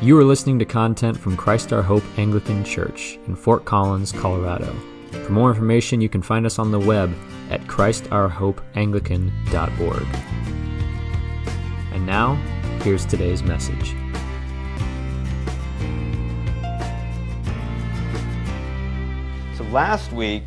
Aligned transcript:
You 0.00 0.16
are 0.16 0.24
listening 0.24 0.60
to 0.60 0.64
content 0.64 1.18
from 1.18 1.36
Christ 1.36 1.72
Our 1.72 1.82
Hope 1.82 2.04
Anglican 2.18 2.62
Church 2.62 3.18
in 3.26 3.34
Fort 3.34 3.64
Collins, 3.64 4.12
Colorado. 4.12 4.72
For 5.10 5.32
more 5.32 5.50
information, 5.50 6.00
you 6.00 6.08
can 6.08 6.22
find 6.22 6.46
us 6.46 6.60
on 6.60 6.70
the 6.70 6.78
web 6.78 7.12
at 7.50 7.62
christourhopeanglican.org. 7.62 10.06
And 11.92 12.06
now, 12.06 12.36
here's 12.84 13.04
today's 13.04 13.42
message. 13.42 13.96
So 19.56 19.64
last 19.72 20.12
week, 20.12 20.44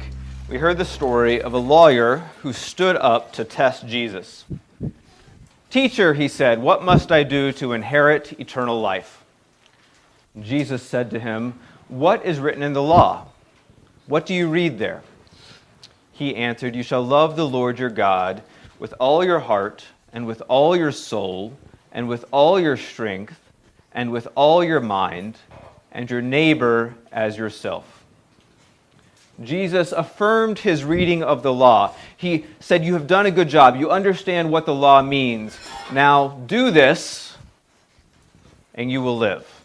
we 0.49 0.59
heard 0.59 0.77
the 0.77 0.85
story 0.85 1.41
of 1.41 1.51
a 1.51 1.57
lawyer 1.57 2.19
who 2.41 2.53
stood 2.53 2.95
up 2.95 3.33
to 3.33 3.43
test 3.43 3.85
Jesus. 3.85 4.45
Teacher, 5.69 6.13
he 6.13 6.29
said, 6.29 6.61
what 6.61 6.85
must 6.85 7.11
I 7.11 7.23
do 7.23 7.51
to 7.51 7.73
inherit 7.73 8.39
eternal 8.39 8.79
life? 8.79 9.20
Jesus 10.39 10.81
said 10.81 11.09
to 11.11 11.19
him, 11.19 11.59
What 11.87 12.25
is 12.25 12.39
written 12.39 12.63
in 12.63 12.73
the 12.73 12.83
law? 12.83 13.27
What 14.07 14.25
do 14.25 14.33
you 14.33 14.47
read 14.47 14.77
there? 14.77 15.01
He 16.11 16.35
answered, 16.35 16.75
You 16.75 16.83
shall 16.83 17.03
love 17.03 17.35
the 17.35 17.47
Lord 17.47 17.79
your 17.79 17.89
God 17.89 18.43
with 18.79 18.93
all 18.99 19.23
your 19.23 19.39
heart, 19.39 19.85
and 20.13 20.25
with 20.25 20.41
all 20.47 20.75
your 20.75 20.91
soul, 20.91 21.53
and 21.91 22.07
with 22.07 22.25
all 22.31 22.59
your 22.59 22.77
strength, 22.77 23.39
and 23.93 24.11
with 24.11 24.27
all 24.35 24.63
your 24.63 24.79
mind, 24.79 25.37
and 25.91 26.09
your 26.09 26.21
neighbor 26.21 26.95
as 27.11 27.37
yourself. 27.37 28.03
Jesus 29.43 29.91
affirmed 29.91 30.59
his 30.59 30.83
reading 30.83 31.23
of 31.23 31.43
the 31.43 31.53
law. 31.53 31.93
He 32.17 32.45
said, 32.59 32.83
You 32.83 32.93
have 32.93 33.07
done 33.07 33.25
a 33.25 33.31
good 33.31 33.49
job. 33.49 33.75
You 33.75 33.91
understand 33.91 34.51
what 34.51 34.65
the 34.65 34.73
law 34.73 35.01
means. 35.01 35.57
Now 35.91 36.39
do 36.45 36.71
this, 36.71 37.35
and 38.73 38.91
you 38.91 39.01
will 39.01 39.17
live. 39.17 39.60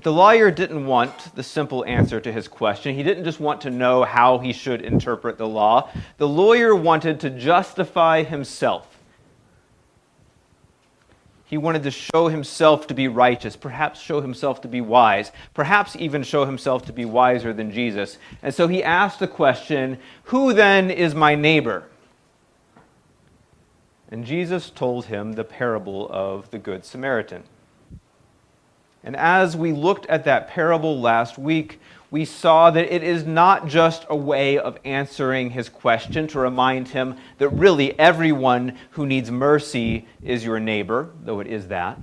But 0.00 0.04
the 0.04 0.12
lawyer 0.14 0.50
didn't 0.50 0.86
want 0.86 1.34
the 1.34 1.42
simple 1.42 1.84
answer 1.84 2.22
to 2.22 2.32
his 2.32 2.48
question. 2.48 2.94
He 2.94 3.02
didn't 3.02 3.24
just 3.24 3.38
want 3.38 3.60
to 3.60 3.70
know 3.70 4.02
how 4.02 4.38
he 4.38 4.54
should 4.54 4.80
interpret 4.80 5.36
the 5.36 5.46
law. 5.46 5.90
The 6.16 6.26
lawyer 6.26 6.74
wanted 6.74 7.20
to 7.20 7.28
justify 7.28 8.22
himself. 8.22 8.98
He 11.44 11.58
wanted 11.58 11.82
to 11.82 11.90
show 11.90 12.28
himself 12.28 12.86
to 12.86 12.94
be 12.94 13.08
righteous, 13.08 13.56
perhaps 13.56 14.00
show 14.00 14.22
himself 14.22 14.62
to 14.62 14.68
be 14.68 14.80
wise, 14.80 15.32
perhaps 15.52 15.94
even 15.96 16.22
show 16.22 16.46
himself 16.46 16.86
to 16.86 16.94
be 16.94 17.04
wiser 17.04 17.52
than 17.52 17.70
Jesus. 17.70 18.16
And 18.42 18.54
so 18.54 18.68
he 18.68 18.82
asked 18.82 19.18
the 19.18 19.28
question 19.28 19.98
Who 20.22 20.54
then 20.54 20.90
is 20.90 21.14
my 21.14 21.34
neighbor? 21.34 21.84
And 24.10 24.24
Jesus 24.24 24.70
told 24.70 25.04
him 25.04 25.34
the 25.34 25.44
parable 25.44 26.08
of 26.10 26.50
the 26.52 26.58
Good 26.58 26.86
Samaritan. 26.86 27.42
And 29.02 29.16
as 29.16 29.56
we 29.56 29.72
looked 29.72 30.06
at 30.06 30.24
that 30.24 30.48
parable 30.48 31.00
last 31.00 31.38
week, 31.38 31.80
we 32.10 32.24
saw 32.24 32.70
that 32.70 32.92
it 32.92 33.02
is 33.02 33.24
not 33.24 33.66
just 33.66 34.04
a 34.08 34.16
way 34.16 34.58
of 34.58 34.78
answering 34.84 35.50
his 35.50 35.68
question 35.68 36.26
to 36.28 36.40
remind 36.40 36.88
him 36.88 37.16
that 37.38 37.48
really 37.50 37.98
everyone 37.98 38.76
who 38.90 39.06
needs 39.06 39.30
mercy 39.30 40.06
is 40.22 40.44
your 40.44 40.58
neighbor, 40.58 41.10
though 41.22 41.40
it 41.40 41.46
is 41.46 41.68
that. 41.68 41.98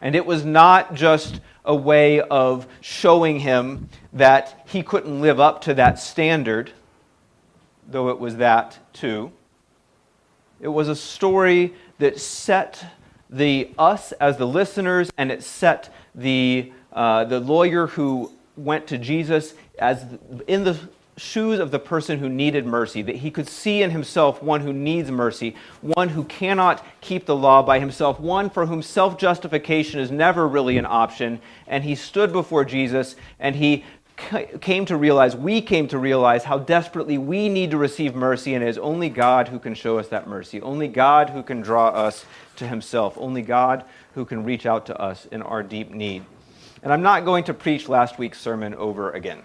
And 0.00 0.14
it 0.14 0.26
was 0.26 0.44
not 0.44 0.94
just 0.94 1.40
a 1.64 1.74
way 1.74 2.20
of 2.20 2.66
showing 2.80 3.40
him 3.40 3.88
that 4.12 4.62
he 4.66 4.82
couldn't 4.82 5.20
live 5.20 5.40
up 5.40 5.62
to 5.62 5.74
that 5.74 5.98
standard, 5.98 6.72
though 7.88 8.08
it 8.10 8.18
was 8.18 8.36
that 8.36 8.78
too. 8.92 9.32
It 10.60 10.68
was 10.68 10.88
a 10.88 10.96
story 10.96 11.74
that 11.98 12.18
set 12.18 12.84
the 13.30 13.70
us 13.78 14.12
as 14.12 14.36
the 14.36 14.46
listeners, 14.46 15.10
and 15.16 15.30
it 15.30 15.42
set 15.42 15.92
the 16.14 16.72
uh, 16.92 17.24
the 17.24 17.40
lawyer 17.40 17.86
who 17.88 18.32
went 18.56 18.86
to 18.86 18.98
Jesus 18.98 19.54
as 19.78 20.04
in 20.46 20.64
the 20.64 20.78
shoes 21.18 21.58
of 21.58 21.70
the 21.70 21.78
person 21.78 22.18
who 22.18 22.28
needed 22.28 22.66
mercy, 22.66 23.00
that 23.02 23.16
he 23.16 23.30
could 23.30 23.48
see 23.48 23.82
in 23.82 23.90
himself 23.90 24.42
one 24.42 24.60
who 24.60 24.72
needs 24.72 25.10
mercy, 25.10 25.56
one 25.80 26.10
who 26.10 26.24
cannot 26.24 26.84
keep 27.00 27.24
the 27.24 27.34
law 27.34 27.62
by 27.62 27.80
himself, 27.80 28.20
one 28.20 28.50
for 28.50 28.66
whom 28.66 28.82
self 28.82 29.18
justification 29.18 29.98
is 29.98 30.10
never 30.10 30.46
really 30.46 30.76
an 30.76 30.86
option. 30.86 31.40
And 31.66 31.84
he 31.84 31.94
stood 31.94 32.32
before 32.32 32.64
Jesus 32.64 33.16
and 33.38 33.56
he 33.56 33.84
came 34.16 34.86
to 34.86 34.96
realize, 34.96 35.36
we 35.36 35.60
came 35.60 35.88
to 35.88 35.98
realize 35.98 36.44
how 36.44 36.58
desperately 36.58 37.18
we 37.18 37.48
need 37.48 37.70
to 37.70 37.76
receive 37.76 38.14
mercy, 38.14 38.54
and 38.54 38.64
it 38.64 38.68
is 38.68 38.78
only 38.78 39.08
God 39.08 39.48
who 39.48 39.58
can 39.58 39.74
show 39.74 39.98
us 39.98 40.08
that 40.08 40.26
mercy, 40.26 40.60
only 40.62 40.88
God 40.88 41.30
who 41.30 41.42
can 41.42 41.60
draw 41.60 41.88
us 41.88 42.24
to 42.56 42.66
himself, 42.66 43.14
only 43.18 43.42
God 43.42 43.84
who 44.14 44.24
can 44.24 44.44
reach 44.44 44.64
out 44.64 44.86
to 44.86 45.00
us 45.00 45.26
in 45.26 45.42
our 45.42 45.62
deep 45.62 45.90
need. 45.90 46.24
And 46.82 46.92
I'm 46.92 47.02
not 47.02 47.24
going 47.24 47.44
to 47.44 47.54
preach 47.54 47.88
last 47.88 48.18
week's 48.18 48.40
sermon 48.40 48.74
over 48.74 49.10
again. 49.10 49.42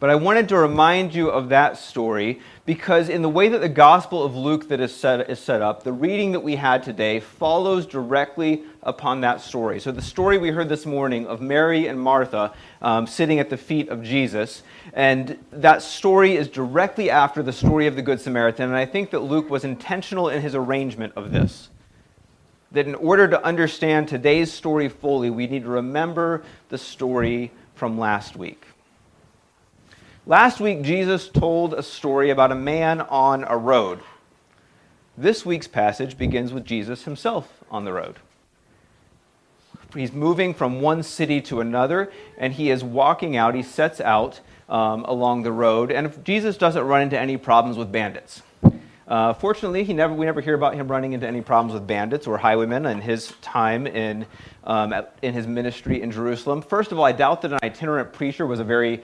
But 0.00 0.10
I 0.10 0.14
wanted 0.14 0.48
to 0.50 0.56
remind 0.56 1.12
you 1.12 1.28
of 1.28 1.48
that 1.48 1.76
story 1.76 2.40
because, 2.64 3.08
in 3.08 3.22
the 3.22 3.28
way 3.28 3.48
that 3.48 3.58
the 3.58 3.68
Gospel 3.68 4.22
of 4.22 4.36
Luke 4.36 4.68
that 4.68 4.78
is 4.78 4.94
set, 4.94 5.28
is 5.28 5.40
set 5.40 5.60
up, 5.60 5.82
the 5.82 5.92
reading 5.92 6.30
that 6.32 6.40
we 6.40 6.54
had 6.54 6.84
today 6.84 7.18
follows 7.18 7.84
directly 7.84 8.62
upon 8.84 9.22
that 9.22 9.40
story. 9.40 9.80
So, 9.80 9.90
the 9.90 10.00
story 10.00 10.38
we 10.38 10.50
heard 10.50 10.68
this 10.68 10.86
morning 10.86 11.26
of 11.26 11.40
Mary 11.40 11.88
and 11.88 12.00
Martha 12.00 12.54
um, 12.80 13.08
sitting 13.08 13.40
at 13.40 13.50
the 13.50 13.56
feet 13.56 13.88
of 13.88 14.04
Jesus, 14.04 14.62
and 14.92 15.36
that 15.50 15.82
story 15.82 16.36
is 16.36 16.46
directly 16.46 17.10
after 17.10 17.42
the 17.42 17.52
story 17.52 17.88
of 17.88 17.96
the 17.96 18.02
Good 18.02 18.20
Samaritan. 18.20 18.66
And 18.66 18.76
I 18.76 18.86
think 18.86 19.10
that 19.10 19.20
Luke 19.20 19.50
was 19.50 19.64
intentional 19.64 20.28
in 20.28 20.42
his 20.42 20.54
arrangement 20.54 21.14
of 21.16 21.32
this. 21.32 21.70
That 22.70 22.86
in 22.86 22.94
order 22.94 23.26
to 23.26 23.44
understand 23.44 24.06
today's 24.06 24.52
story 24.52 24.88
fully, 24.88 25.30
we 25.30 25.48
need 25.48 25.64
to 25.64 25.70
remember 25.70 26.44
the 26.68 26.78
story 26.78 27.50
from 27.74 27.98
last 27.98 28.36
week. 28.36 28.67
Last 30.28 30.60
week, 30.60 30.82
Jesus 30.82 31.26
told 31.26 31.72
a 31.72 31.82
story 31.82 32.28
about 32.28 32.52
a 32.52 32.54
man 32.54 33.00
on 33.00 33.44
a 33.44 33.56
road. 33.56 34.00
This 35.16 35.46
week's 35.46 35.66
passage 35.66 36.18
begins 36.18 36.52
with 36.52 36.66
Jesus 36.66 37.04
himself 37.04 37.64
on 37.70 37.86
the 37.86 37.94
road. 37.94 38.16
He's 39.94 40.12
moving 40.12 40.52
from 40.52 40.82
one 40.82 41.02
city 41.02 41.40
to 41.40 41.62
another, 41.62 42.12
and 42.36 42.52
he 42.52 42.70
is 42.70 42.84
walking 42.84 43.38
out. 43.38 43.54
He 43.54 43.62
sets 43.62 44.02
out 44.02 44.40
um, 44.68 45.06
along 45.06 45.44
the 45.44 45.52
road, 45.52 45.90
and 45.90 46.22
Jesus 46.26 46.58
doesn't 46.58 46.84
run 46.84 47.00
into 47.00 47.18
any 47.18 47.38
problems 47.38 47.78
with 47.78 47.90
bandits. 47.90 48.42
Uh, 49.08 49.32
fortunately, 49.32 49.82
he 49.82 49.94
never, 49.94 50.12
we 50.12 50.26
never 50.26 50.42
hear 50.42 50.52
about 50.52 50.74
him 50.74 50.88
running 50.88 51.14
into 51.14 51.26
any 51.26 51.40
problems 51.40 51.72
with 51.72 51.86
bandits 51.86 52.26
or 52.26 52.36
highwaymen 52.36 52.84
in 52.84 53.00
his 53.00 53.32
time 53.40 53.86
in, 53.86 54.26
um, 54.64 54.94
in 55.22 55.32
his 55.32 55.46
ministry 55.46 56.02
in 56.02 56.10
Jerusalem. 56.10 56.60
First 56.60 56.92
of 56.92 56.98
all, 56.98 57.06
I 57.06 57.12
doubt 57.12 57.40
that 57.40 57.54
an 57.54 57.60
itinerant 57.62 58.12
preacher 58.12 58.46
was 58.46 58.60
a 58.60 58.64
very 58.64 59.02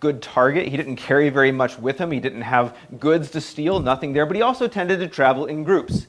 good 0.00 0.20
target. 0.22 0.68
He 0.68 0.76
didn't 0.76 0.96
carry 0.96 1.30
very 1.30 1.52
much 1.52 1.78
with 1.78 1.98
him, 1.98 2.10
he 2.10 2.20
didn't 2.20 2.42
have 2.42 2.76
goods 2.98 3.30
to 3.30 3.40
steal, 3.40 3.80
nothing 3.80 4.12
there, 4.12 4.26
but 4.26 4.36
he 4.36 4.42
also 4.42 4.68
tended 4.68 5.00
to 5.00 5.08
travel 5.08 5.46
in 5.46 5.64
groups. 5.64 6.06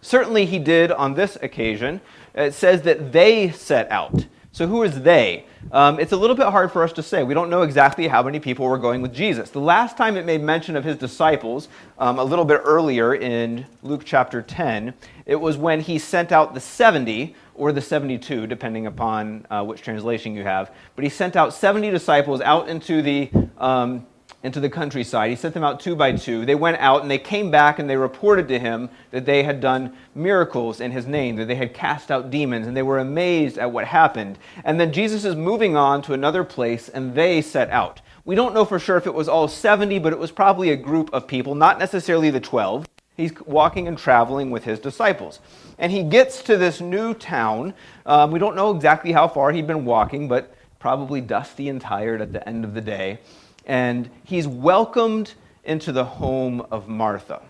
Certainly, 0.00 0.46
he 0.46 0.58
did 0.58 0.90
on 0.90 1.14
this 1.14 1.36
occasion. 1.42 2.00
It 2.34 2.54
says 2.54 2.82
that 2.82 3.12
they 3.12 3.50
set 3.50 3.90
out. 3.90 4.26
So, 4.54 4.66
who 4.66 4.82
is 4.82 5.00
they? 5.00 5.46
Um, 5.70 5.98
it's 5.98 6.12
a 6.12 6.16
little 6.16 6.36
bit 6.36 6.44
hard 6.46 6.70
for 6.70 6.82
us 6.82 6.92
to 6.94 7.02
say. 7.02 7.22
We 7.22 7.32
don't 7.32 7.48
know 7.48 7.62
exactly 7.62 8.06
how 8.06 8.22
many 8.22 8.38
people 8.38 8.66
were 8.66 8.76
going 8.76 9.00
with 9.00 9.14
Jesus. 9.14 9.48
The 9.48 9.60
last 9.60 9.96
time 9.96 10.14
it 10.18 10.26
made 10.26 10.42
mention 10.42 10.76
of 10.76 10.84
his 10.84 10.98
disciples, 10.98 11.68
um, 11.98 12.18
a 12.18 12.24
little 12.24 12.44
bit 12.44 12.60
earlier 12.62 13.14
in 13.14 13.64
Luke 13.82 14.02
chapter 14.04 14.42
10, 14.42 14.92
it 15.24 15.36
was 15.36 15.56
when 15.56 15.80
he 15.80 15.98
sent 15.98 16.32
out 16.32 16.52
the 16.52 16.60
70 16.60 17.34
or 17.54 17.72
the 17.72 17.80
72, 17.80 18.46
depending 18.46 18.86
upon 18.86 19.46
uh, 19.48 19.64
which 19.64 19.80
translation 19.80 20.34
you 20.34 20.42
have. 20.42 20.70
But 20.96 21.04
he 21.04 21.08
sent 21.08 21.34
out 21.34 21.54
70 21.54 21.90
disciples 21.90 22.42
out 22.42 22.68
into 22.68 23.00
the 23.00 23.30
um, 23.56 24.06
into 24.42 24.60
the 24.60 24.68
countryside. 24.68 25.30
He 25.30 25.36
sent 25.36 25.54
them 25.54 25.62
out 25.62 25.80
two 25.80 25.94
by 25.94 26.12
two. 26.12 26.44
They 26.44 26.54
went 26.54 26.78
out 26.78 27.02
and 27.02 27.10
they 27.10 27.18
came 27.18 27.50
back 27.50 27.78
and 27.78 27.88
they 27.88 27.96
reported 27.96 28.48
to 28.48 28.58
him 28.58 28.90
that 29.10 29.24
they 29.24 29.42
had 29.44 29.60
done 29.60 29.96
miracles 30.14 30.80
in 30.80 30.90
his 30.90 31.06
name, 31.06 31.36
that 31.36 31.46
they 31.46 31.54
had 31.54 31.74
cast 31.74 32.10
out 32.10 32.30
demons, 32.30 32.66
and 32.66 32.76
they 32.76 32.82
were 32.82 32.98
amazed 32.98 33.58
at 33.58 33.70
what 33.70 33.86
happened. 33.86 34.38
And 34.64 34.80
then 34.80 34.92
Jesus 34.92 35.24
is 35.24 35.36
moving 35.36 35.76
on 35.76 36.02
to 36.02 36.12
another 36.12 36.42
place 36.44 36.88
and 36.88 37.14
they 37.14 37.40
set 37.40 37.70
out. 37.70 38.00
We 38.24 38.34
don't 38.34 38.54
know 38.54 38.64
for 38.64 38.78
sure 38.78 38.96
if 38.96 39.06
it 39.06 39.14
was 39.14 39.28
all 39.28 39.48
70, 39.48 39.98
but 40.00 40.12
it 40.12 40.18
was 40.18 40.30
probably 40.30 40.70
a 40.70 40.76
group 40.76 41.10
of 41.12 41.26
people, 41.26 41.54
not 41.54 41.78
necessarily 41.78 42.30
the 42.30 42.40
12. 42.40 42.86
He's 43.16 43.32
walking 43.46 43.88
and 43.88 43.98
traveling 43.98 44.50
with 44.50 44.64
his 44.64 44.78
disciples. 44.78 45.40
And 45.78 45.92
he 45.92 46.02
gets 46.02 46.42
to 46.44 46.56
this 46.56 46.80
new 46.80 47.14
town. 47.14 47.74
Um, 48.06 48.30
we 48.30 48.38
don't 48.38 48.56
know 48.56 48.74
exactly 48.74 49.12
how 49.12 49.28
far 49.28 49.52
he'd 49.52 49.66
been 49.66 49.84
walking, 49.84 50.28
but 50.28 50.54
probably 50.78 51.20
dusty 51.20 51.68
and 51.68 51.80
tired 51.80 52.20
at 52.20 52.32
the 52.32 52.48
end 52.48 52.64
of 52.64 52.74
the 52.74 52.80
day 52.80 53.18
and 53.66 54.10
he's 54.24 54.46
welcomed 54.46 55.34
into 55.64 55.92
the 55.92 56.04
home 56.04 56.66
of 56.70 56.88
Martha. 56.88 57.42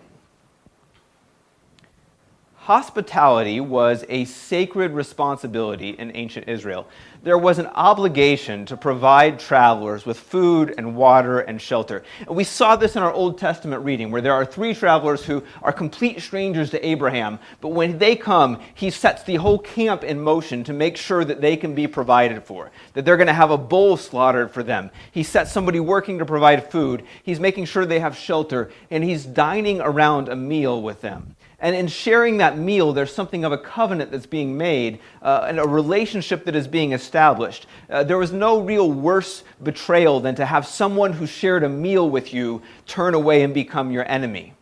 Hospitality 2.67 3.59
was 3.59 4.05
a 4.09 4.25
sacred 4.25 4.93
responsibility 4.93 5.91
in 5.91 6.15
ancient 6.15 6.49
Israel. 6.49 6.87
There 7.25 7.37
was 7.37 7.59
an 7.59 7.67
obligation 7.67 8.67
to 8.67 8.77
provide 8.77 9.41
travelers 9.41 10.07
with 10.07 10.17
food 10.17 10.73
and 10.79 10.95
water 10.95 11.41
and 11.41 11.61
shelter. 11.61 12.05
And 12.21 12.37
we 12.37 12.45
saw 12.45 12.77
this 12.77 12.95
in 12.95 13.03
our 13.03 13.13
Old 13.13 13.37
Testament 13.37 13.85
reading, 13.85 14.13
where 14.13 14.23
there 14.23 14.33
are 14.33 14.45
three 14.45 14.75
travelers 14.75 15.25
who 15.25 15.43
are 15.61 15.73
complete 15.73 16.21
strangers 16.21 16.71
to 16.71 16.87
Abraham, 16.87 17.41
but 17.61 17.71
when 17.71 17.99
they 17.99 18.15
come, 18.15 18.61
he 18.75 18.91
sets 18.91 19.25
the 19.25 19.37
whole 19.37 19.59
camp 19.59 20.05
in 20.05 20.21
motion 20.21 20.63
to 20.63 20.73
make 20.73 20.97
sure 20.97 21.25
that 21.25 21.41
they 21.41 21.57
can 21.57 21.75
be 21.75 21.89
provided 21.89 22.45
for, 22.45 22.71
that 22.93 23.05
they're 23.05 23.17
going 23.17 23.27
to 23.27 23.33
have 23.33 23.51
a 23.51 23.59
bull 23.59 23.97
slaughtered 23.97 24.53
for 24.53 24.63
them. 24.63 24.89
He 25.11 25.25
sets 25.25 25.51
somebody 25.51 25.81
working 25.81 26.17
to 26.21 26.25
provide 26.25 26.71
food, 26.71 27.03
he's 27.25 27.41
making 27.41 27.65
sure 27.65 27.85
they 27.85 27.99
have 27.99 28.17
shelter, 28.17 28.71
and 28.89 29.03
he's 29.03 29.25
dining 29.27 29.81
around 29.81 30.29
a 30.29 30.37
meal 30.37 30.81
with 30.81 31.01
them. 31.01 31.35
And 31.63 31.77
in 31.77 31.87
sharing 31.87 32.39
that 32.39 32.59
meal, 32.59 32.93
there's 32.93 33.15
something 33.15 33.45
of 33.45 33.53
a 33.53 33.59
covenant 33.59 34.11
that's 34.11 34.27
being 34.27 34.59
made 34.59 34.99
uh, 35.23 35.47
and 35.49 35.61
a 35.61 35.67
relationship 35.67 36.45
that 36.45 36.57
is 36.57 36.67
being 36.67 36.93
established. 36.93 37.67
Uh, 37.89 38.03
there 38.03 38.19
was 38.19 38.33
no 38.33 38.61
real 38.61 38.91
worse 38.91 39.45
betrayal 39.63 40.19
than 40.19 40.35
to 40.35 40.45
have 40.45 40.67
someone 40.67 41.13
who 41.13 41.25
shared 41.25 41.63
a 41.63 41.69
meal 41.69 42.11
with 42.11 42.35
you 42.35 42.61
turn 42.87 43.15
away 43.15 43.45
and 43.45 43.55
become 43.55 43.93
your 43.93 44.07
enemy 44.11 44.53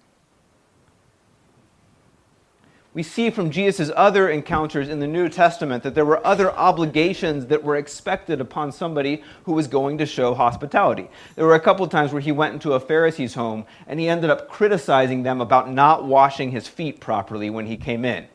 we 2.92 3.02
see 3.04 3.30
from 3.30 3.50
Jesus' 3.50 3.90
other 3.94 4.28
encounters 4.28 4.88
in 4.88 4.98
the 4.98 5.06
New 5.06 5.28
Testament 5.28 5.84
that 5.84 5.94
there 5.94 6.04
were 6.04 6.24
other 6.26 6.50
obligations 6.50 7.46
that 7.46 7.62
were 7.62 7.76
expected 7.76 8.40
upon 8.40 8.72
somebody 8.72 9.22
who 9.44 9.52
was 9.52 9.68
going 9.68 9.98
to 9.98 10.06
show 10.06 10.34
hospitality. 10.34 11.08
There 11.36 11.46
were 11.46 11.54
a 11.54 11.60
couple 11.60 11.84
of 11.84 11.92
times 11.92 12.12
where 12.12 12.20
he 12.20 12.32
went 12.32 12.54
into 12.54 12.72
a 12.72 12.80
Pharisee's 12.80 13.34
home 13.34 13.64
and 13.86 14.00
he 14.00 14.08
ended 14.08 14.28
up 14.28 14.48
criticizing 14.48 15.22
them 15.22 15.40
about 15.40 15.70
not 15.70 16.04
washing 16.04 16.50
his 16.50 16.66
feet 16.66 16.98
properly 16.98 17.48
when 17.48 17.66
he 17.66 17.76
came 17.76 18.04
in. 18.04 18.26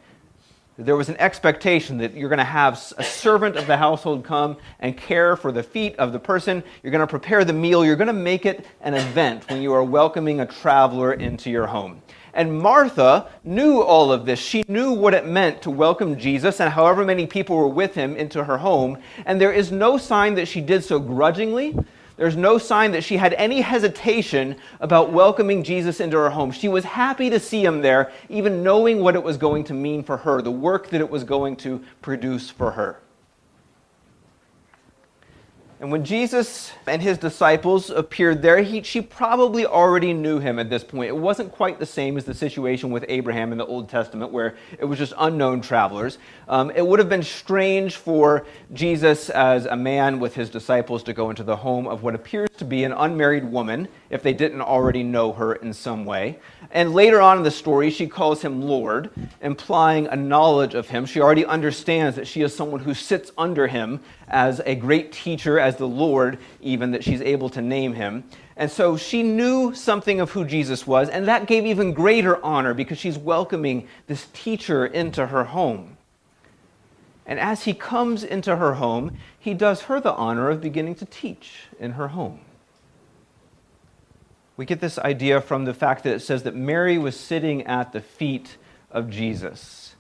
There 0.78 0.98
was 0.98 1.08
an 1.08 1.18
expectation 1.18 1.98
that 2.00 2.16
you're 2.16 2.30
going 2.30 2.38
to 2.38 2.44
have 2.44 2.74
a 2.98 3.04
servant 3.04 3.56
of 3.56 3.66
the 3.66 3.78
household 3.78 4.26
come 4.26 4.58
and 4.80 4.98
care 4.98 5.38
for 5.38 5.54
the 5.54 5.64
feet 5.64 5.96
of 5.98 6.12
the 6.12 6.20
person. 6.20 6.64
You're 6.84 6.92
going 6.92 7.00
to 7.00 7.08
prepare 7.08 7.46
the 7.46 7.54
meal. 7.54 7.86
You're 7.86 7.96
going 7.96 8.08
to 8.08 8.14
make 8.14 8.46
it 8.46 8.66
an 8.82 8.94
event 8.94 9.50
when 9.50 9.62
you 9.62 9.74
are 9.74 9.84
welcoming 9.84 10.42
a 10.42 10.46
traveler 10.46 11.14
into 11.14 11.50
your 11.50 11.68
home. 11.68 12.02
And 12.36 12.60
Martha 12.60 13.28
knew 13.46 13.82
all 13.82 14.12
of 14.12 14.26
this. 14.26 14.40
She 14.40 14.66
knew 14.68 14.92
what 14.92 15.14
it 15.14 15.26
meant 15.26 15.62
to 15.62 15.72
welcome 15.72 16.20
Jesus 16.20 16.60
and 16.60 16.72
however 16.72 17.06
many 17.06 17.26
people 17.26 17.56
were 17.56 17.68
with 17.68 17.96
him 17.96 18.18
into 18.18 18.44
her 18.44 18.58
home. 18.58 18.98
And 19.26 19.40
there 19.40 19.54
is 19.54 19.72
no 19.72 19.98
sign 19.98 20.36
that 20.36 20.50
she 20.50 20.60
did 20.60 20.84
so 20.84 21.00
grudgingly. 21.00 21.76
There's 22.18 22.36
no 22.36 22.58
sign 22.58 22.92
that 22.92 23.06
she 23.06 23.18
had 23.18 23.34
any 23.34 23.62
hesitation 23.62 24.58
about 24.82 25.12
welcoming 25.12 25.64
Jesus 25.64 26.02
into 26.02 26.18
her 26.18 26.30
home. 26.30 26.52
She 26.52 26.68
was 26.68 26.84
happy 26.84 27.30
to 27.30 27.40
see 27.40 27.64
him 27.64 27.82
there, 27.82 28.12
even 28.30 28.64
knowing 28.64 29.02
what 29.02 29.16
it 29.16 29.24
was 29.24 29.38
going 29.38 29.64
to 29.66 29.74
mean 29.74 30.04
for 30.04 30.18
her, 30.18 30.42
the 30.42 30.52
work 30.52 30.90
that 30.90 31.02
it 31.02 31.10
was 31.10 31.24
going 31.24 31.56
to 31.58 31.84
produce 32.02 32.50
for 32.50 32.72
her. 32.72 33.00
And 35.82 35.92
when 35.92 36.06
Jesus 36.06 36.72
and 36.88 37.02
his 37.02 37.18
disciples 37.18 37.90
appeared 37.90 38.42
there, 38.42 38.62
he, 38.62 38.82
she 38.82 39.02
probably 39.02 39.66
already 39.66 40.14
knew 40.14 40.40
him 40.40 40.58
at 40.58 40.70
this 40.70 40.86
point. 40.86 41.10
It 41.10 41.18
wasn't 41.18 41.52
quite 41.52 41.80
the 41.80 41.86
same 41.86 42.16
as 42.16 42.24
the 42.24 42.34
situation 42.34 42.92
with 42.92 43.04
Abraham 43.10 43.52
in 43.52 43.58
the 43.58 43.66
Old 43.66 43.90
Testament, 43.90 44.32
where 44.32 44.56
it 44.80 44.86
was 44.86 44.98
just 44.98 45.12
unknown 45.18 45.60
travelers. 45.60 46.18
Um, 46.48 46.72
it 46.72 46.88
would 46.88 47.00
have 47.00 47.10
been 47.10 47.24
strange 47.24 47.98
for 47.98 48.46
Jesus, 48.74 49.30
as 49.30 49.66
a 49.66 49.76
man 49.76 50.22
with 50.22 50.34
his 50.34 50.50
disciples, 50.50 51.04
to 51.04 51.14
go 51.14 51.30
into 51.30 51.44
the 51.44 51.58
home 51.58 51.88
of 51.88 52.04
what 52.04 52.16
appears 52.16 52.50
to 52.56 52.66
be 52.66 52.84
an 52.84 52.92
unmarried 52.92 53.46
woman, 53.46 53.88
if 54.10 54.24
they 54.24 54.34
didn't 54.34 54.62
already 54.62 55.04
know 55.04 55.34
her 55.34 55.56
in 55.56 55.74
some 55.74 56.06
way. 56.06 56.40
And 56.72 56.94
later 56.94 57.22
on 57.22 57.38
in 57.38 57.44
the 57.44 57.52
story, 57.52 57.90
she 57.90 58.08
calls 58.08 58.42
him 58.42 58.62
Lord, 58.62 59.10
implying 59.42 60.08
a 60.08 60.16
knowledge 60.16 60.74
of 60.74 60.90
him. 60.90 61.06
She 61.06 61.22
already 61.22 61.46
understands 61.46 62.16
that 62.16 62.28
she 62.28 62.42
is 62.42 62.56
someone 62.56 62.82
who 62.82 62.94
sits 62.94 63.32
under 63.38 63.68
him 63.68 64.00
as 64.28 64.62
a 64.66 64.76
great 64.76 65.12
teacher, 65.12 65.60
as 65.60 65.78
the 65.78 65.88
Lord, 65.88 66.40
even, 66.62 66.92
that 66.92 67.04
she's 67.04 67.22
able 67.22 67.50
to 67.50 67.62
name 67.62 67.94
him. 67.94 68.24
And 68.58 68.72
so 68.72 68.96
she 68.96 69.22
knew 69.22 69.74
something 69.74 70.22
of 70.22 70.32
who 70.32 70.46
Jesus 70.46 70.88
was, 70.88 71.10
and 71.10 71.28
that 71.28 71.46
gave 71.46 71.66
even 71.66 71.94
greater 71.94 72.44
honor 72.44 72.74
because 72.74 72.98
she's 72.98 73.18
welcoming 73.18 73.88
this 74.08 74.28
teacher 74.34 74.86
into 74.86 75.28
her 75.28 75.44
home. 75.44 75.98
And 77.26 77.40
as 77.40 77.64
he 77.64 77.74
comes 77.74 78.24
into 78.24 78.56
her 78.56 78.76
home, 78.76 79.18
he 79.40 79.54
does 79.54 79.82
her 79.84 80.00
the 80.00 80.14
honor 80.14 80.50
of 80.50 80.62
beginning 80.62 80.96
to 80.96 81.06
teach 81.06 81.68
in 81.80 81.94
her 81.94 82.10
home. 82.10 82.40
We 84.58 84.66
get 84.66 84.80
this 84.80 84.98
idea 84.98 85.42
from 85.42 85.66
the 85.66 85.74
fact 85.74 86.04
that 86.04 86.14
it 86.14 86.22
says 86.22 86.44
that 86.44 86.56
Mary 86.56 86.98
was 86.98 87.20
sitting 87.20 87.64
at 87.64 87.92
the 87.92 88.02
feet 88.02 88.58
of 88.90 89.10
Jesus. 89.10 89.96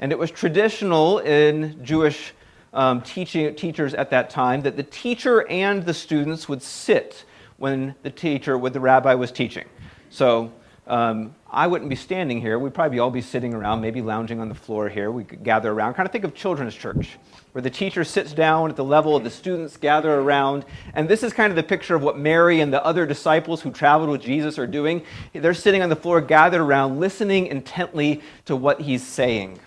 And 0.00 0.10
it 0.10 0.18
was 0.18 0.30
traditional 0.30 1.18
in 1.18 1.84
Jewish 1.84 2.32
um, 2.72 3.02
teaching, 3.02 3.54
teachers 3.54 3.94
at 3.94 4.10
that 4.10 4.30
time 4.30 4.62
that 4.62 4.76
the 4.76 4.82
teacher 4.82 5.46
and 5.48 5.84
the 5.84 5.94
students 5.94 6.48
would 6.48 6.62
sit 6.62 7.24
when 7.58 7.94
the 8.02 8.10
teacher, 8.10 8.58
when 8.58 8.72
the 8.72 8.80
rabbi 8.80 9.14
was 9.14 9.30
teaching. 9.30 9.66
So 10.10 10.52
um, 10.86 11.34
I 11.48 11.68
wouldn't 11.68 11.88
be 11.88 11.96
standing 11.96 12.40
here. 12.40 12.58
We'd 12.58 12.74
probably 12.74 12.98
all 12.98 13.10
be 13.10 13.20
sitting 13.20 13.54
around, 13.54 13.80
maybe 13.80 14.02
lounging 14.02 14.40
on 14.40 14.48
the 14.48 14.54
floor 14.54 14.88
here. 14.88 15.12
We 15.12 15.22
could 15.22 15.44
gather 15.44 15.70
around. 15.70 15.94
Kind 15.94 16.06
of 16.06 16.12
think 16.12 16.24
of 16.24 16.34
children's 16.34 16.74
church, 16.74 17.18
where 17.52 17.62
the 17.62 17.70
teacher 17.70 18.02
sits 18.02 18.32
down 18.32 18.70
at 18.70 18.76
the 18.76 18.84
level 18.84 19.14
of 19.14 19.22
the 19.22 19.30
students 19.30 19.76
gather 19.76 20.12
around. 20.12 20.64
And 20.94 21.08
this 21.08 21.22
is 21.22 21.32
kind 21.32 21.50
of 21.50 21.56
the 21.56 21.62
picture 21.62 21.94
of 21.94 22.02
what 22.02 22.18
Mary 22.18 22.60
and 22.60 22.72
the 22.72 22.84
other 22.84 23.06
disciples 23.06 23.62
who 23.62 23.70
traveled 23.70 24.10
with 24.10 24.22
Jesus 24.22 24.58
are 24.58 24.66
doing. 24.66 25.04
They're 25.32 25.54
sitting 25.54 25.82
on 25.82 25.88
the 25.88 25.96
floor, 25.96 26.20
gathered 26.20 26.60
around, 26.60 26.98
listening 26.98 27.46
intently 27.46 28.20
to 28.46 28.56
what 28.56 28.80
he's 28.80 29.06
saying. 29.06 29.60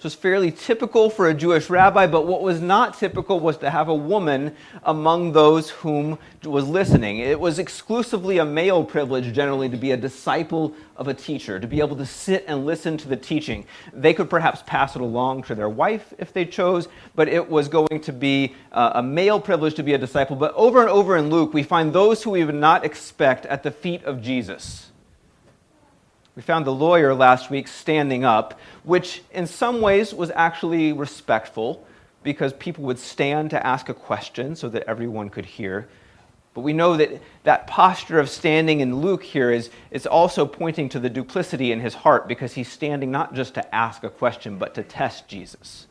So 0.00 0.06
it's 0.06 0.14
fairly 0.14 0.50
typical 0.50 1.10
for 1.10 1.28
a 1.28 1.34
Jewish 1.34 1.68
rabbi, 1.68 2.06
but 2.06 2.26
what 2.26 2.40
was 2.40 2.58
not 2.58 2.98
typical 2.98 3.38
was 3.38 3.58
to 3.58 3.68
have 3.68 3.88
a 3.88 3.94
woman 3.94 4.56
among 4.84 5.32
those 5.32 5.68
whom 5.68 6.18
was 6.42 6.66
listening. 6.66 7.18
It 7.18 7.38
was 7.38 7.58
exclusively 7.58 8.38
a 8.38 8.44
male 8.46 8.82
privilege 8.82 9.34
generally 9.34 9.68
to 9.68 9.76
be 9.76 9.90
a 9.90 9.98
disciple 9.98 10.74
of 10.96 11.08
a 11.08 11.12
teacher, 11.12 11.60
to 11.60 11.66
be 11.66 11.80
able 11.80 11.96
to 11.96 12.06
sit 12.06 12.46
and 12.48 12.64
listen 12.64 12.96
to 12.96 13.08
the 13.08 13.16
teaching. 13.16 13.66
They 13.92 14.14
could 14.14 14.30
perhaps 14.30 14.62
pass 14.64 14.96
it 14.96 15.02
along 15.02 15.42
to 15.44 15.54
their 15.54 15.68
wife 15.68 16.14
if 16.16 16.32
they 16.32 16.46
chose, 16.46 16.88
but 17.14 17.28
it 17.28 17.50
was 17.50 17.68
going 17.68 18.00
to 18.00 18.12
be 18.14 18.54
uh, 18.72 18.92
a 18.94 19.02
male 19.02 19.38
privilege 19.38 19.74
to 19.74 19.82
be 19.82 19.92
a 19.92 19.98
disciple. 19.98 20.34
But 20.34 20.54
over 20.54 20.80
and 20.80 20.88
over 20.88 21.18
in 21.18 21.28
Luke, 21.28 21.52
we 21.52 21.62
find 21.62 21.92
those 21.92 22.22
who 22.22 22.30
we 22.30 22.42
would 22.42 22.54
not 22.54 22.86
expect 22.86 23.44
at 23.44 23.62
the 23.62 23.70
feet 23.70 24.02
of 24.04 24.22
Jesus. 24.22 24.89
We 26.36 26.42
found 26.42 26.66
the 26.66 26.72
lawyer 26.72 27.14
last 27.14 27.50
week 27.50 27.68
standing 27.68 28.24
up, 28.24 28.58
which 28.84 29.22
in 29.32 29.46
some 29.46 29.80
ways 29.80 30.14
was 30.14 30.30
actually 30.30 30.92
respectful 30.92 31.84
because 32.22 32.52
people 32.54 32.84
would 32.84 32.98
stand 32.98 33.50
to 33.50 33.66
ask 33.66 33.88
a 33.88 33.94
question 33.94 34.54
so 34.54 34.68
that 34.68 34.84
everyone 34.88 35.30
could 35.30 35.46
hear. 35.46 35.88
But 36.52 36.62
we 36.62 36.72
know 36.72 36.96
that 36.96 37.20
that 37.44 37.66
posture 37.66 38.18
of 38.18 38.28
standing 38.28 38.80
in 38.80 39.00
Luke 39.00 39.22
here 39.22 39.50
is, 39.50 39.70
is 39.90 40.06
also 40.06 40.44
pointing 40.46 40.88
to 40.90 41.00
the 41.00 41.08
duplicity 41.08 41.72
in 41.72 41.80
his 41.80 41.94
heart 41.94 42.26
because 42.26 42.54
he's 42.54 42.70
standing 42.70 43.10
not 43.10 43.34
just 43.34 43.54
to 43.54 43.74
ask 43.74 44.02
a 44.02 44.10
question, 44.10 44.58
but 44.58 44.74
to 44.74 44.82
test 44.82 45.28
Jesus. 45.28 45.86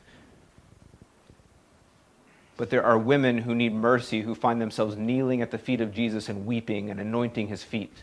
But 2.57 2.69
there 2.69 2.83
are 2.83 2.97
women 2.97 3.37
who 3.37 3.55
need 3.55 3.73
mercy 3.73 4.21
who 4.21 4.35
find 4.35 4.61
themselves 4.61 4.97
kneeling 4.97 5.41
at 5.41 5.51
the 5.51 5.57
feet 5.57 5.79
of 5.79 5.93
Jesus 5.93 6.27
and 6.27 6.45
weeping 6.45 6.89
and 6.89 6.99
anointing 6.99 7.47
his 7.47 7.63
feet. 7.63 7.93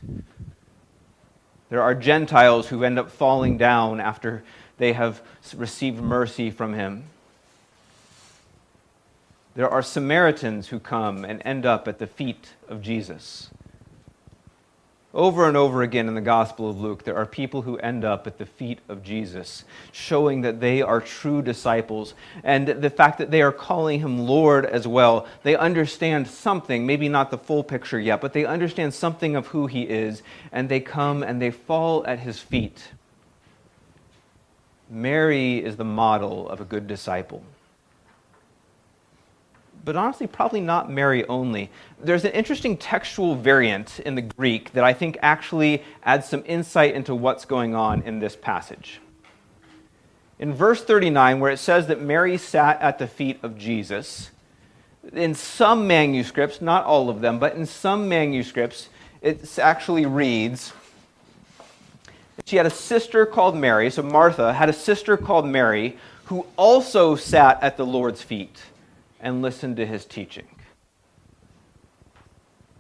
There 1.69 1.83
are 1.83 1.95
Gentiles 1.95 2.69
who 2.69 2.85
end 2.85 2.99
up 2.99 3.11
falling 3.11 3.59
down 3.59 4.01
after 4.01 4.45
they 4.79 4.93
have 4.93 5.21
received 5.57 6.01
mercy 6.01 6.51
from 6.51 6.75
him. 6.75 7.05
There 9.55 9.69
are 9.69 9.83
Samaritans 9.83 10.69
who 10.69 10.79
come 10.79 11.25
and 11.25 11.41
end 11.45 11.65
up 11.65 11.89
at 11.89 11.99
the 11.99 12.07
feet 12.07 12.51
of 12.69 12.83
Jesus. 12.83 13.49
Over 15.17 15.49
and 15.49 15.57
over 15.57 15.83
again 15.83 16.09
in 16.09 16.15
the 16.15 16.21
Gospel 16.21 16.69
of 16.69 16.79
Luke, 16.79 17.05
there 17.05 17.17
are 17.17 17.25
people 17.25 17.63
who 17.63 17.79
end 17.79 18.05
up 18.05 18.27
at 18.27 18.37
the 18.37 18.45
feet 18.45 18.81
of 18.87 19.03
Jesus, 19.03 19.65
showing 19.91 20.43
that 20.43 20.61
they 20.61 20.83
are 20.83 21.01
true 21.01 21.41
disciples. 21.41 22.13
And 22.45 22.69
the 22.69 22.91
fact 22.91 23.17
that 23.17 23.31
they 23.31 23.41
are 23.41 23.51
calling 23.51 24.01
him 24.01 24.19
Lord 24.19 24.67
as 24.67 24.87
well, 24.87 25.27
they 25.43 25.57
understand 25.57 26.29
something, 26.29 26.85
maybe 26.85 27.09
not 27.09 27.31
the 27.31 27.39
full 27.39 27.65
picture 27.65 27.99
yet, 27.99 28.21
but 28.21 28.35
they 28.35 28.45
understand 28.45 28.93
something 28.93 29.37
of 29.37 29.47
who 29.47 29.67
he 29.67 29.85
is, 29.85 30.23
and 30.53 30.69
they 30.69 30.81
come 30.81 31.23
and 31.23 31.41
they 31.41 31.51
fall 31.51 32.07
at 32.07 32.19
his 32.19 32.39
feet. 32.39 32.91
Mary 34.91 35.65
is 35.65 35.79
the 35.79 35.85
model 35.85 36.47
of 36.51 36.61
a 36.61 36.65
good 36.65 36.87
disciple 36.87 37.43
but 39.87 39.95
honestly, 39.95 40.27
probably 40.27 40.61
not 40.61 40.91
Mary 40.91 41.25
only. 41.29 41.71
There's 42.03 42.25
an 42.25 42.33
interesting 42.33 42.77
textual 42.77 43.37
variant 43.37 44.01
in 44.01 44.17
the 44.17 44.23
Greek 44.23 44.73
that 44.73 44.83
I 44.83 44.93
think 44.93 45.17
actually 45.23 45.85
adds 46.03 46.29
some 46.29 46.43
insight 46.45 46.97
into 46.97 47.15
what's 47.15 47.45
going 47.45 47.77
on 47.77 48.03
in 48.03 48.19
this 48.19 48.35
passage. 48.35 49.01
In 50.41 50.53
verse 50.53 50.83
39, 50.85 51.39
where 51.39 51.53
it 51.53 51.59
says 51.59 51.87
that 51.87 52.03
Mary 52.03 52.37
sat 52.37 52.83
at 52.83 52.99
the 52.99 53.07
feet 53.07 53.39
of 53.45 53.57
Jesus, 53.57 54.33
in 55.13 55.37
some 55.37 55.87
manuscripts, 55.87 56.61
not 56.61 56.85
all 56.85 57.09
of 57.09 57.21
them, 57.21 57.39
but 57.39 57.55
in 57.55 57.65
some 57.65 58.09
manuscripts, 58.09 58.89
it 59.23 59.57
actually 59.57 60.05
reads, 60.05 60.73
that 62.35 62.49
She 62.49 62.57
had 62.57 62.67
a 62.67 62.71
sister 62.71 63.25
called 63.25 63.57
Mary, 63.57 63.89
so 63.89 64.03
Martha 64.03 64.53
had 64.53 64.69
a 64.69 64.73
sister 64.73 65.17
called 65.17 65.47
Mary 65.47 65.97
who 66.25 66.45
also 66.57 67.15
sat 67.15 67.63
at 67.63 67.77
the 67.77 67.87
Lord's 67.87 68.21
feet 68.21 68.59
and 69.21 69.43
listened 69.43 69.77
to 69.77 69.87
his 69.87 70.05
teaching. 70.05 70.47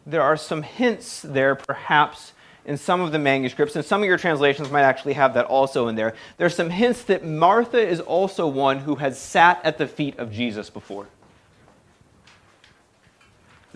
There 0.04 0.22
are 0.22 0.36
some 0.36 0.62
hints 0.62 1.22
there, 1.22 1.54
perhaps, 1.54 2.32
in 2.64 2.76
some 2.76 3.00
of 3.00 3.12
the 3.12 3.18
manuscripts, 3.18 3.76
and 3.76 3.84
some 3.84 4.02
of 4.02 4.08
your 4.08 4.18
translations 4.18 4.70
might 4.70 4.82
actually 4.82 5.14
have 5.14 5.34
that 5.34 5.46
also 5.46 5.88
in 5.88 5.96
there. 5.96 6.14
There's 6.36 6.54
some 6.54 6.70
hints 6.70 7.02
that 7.04 7.24
Martha 7.24 7.78
is 7.78 8.00
also 8.00 8.46
one 8.46 8.78
who 8.78 8.96
has 8.96 9.18
sat 9.18 9.60
at 9.64 9.78
the 9.78 9.86
feet 9.86 10.18
of 10.18 10.32
Jesus 10.32 10.70
before 10.70 11.06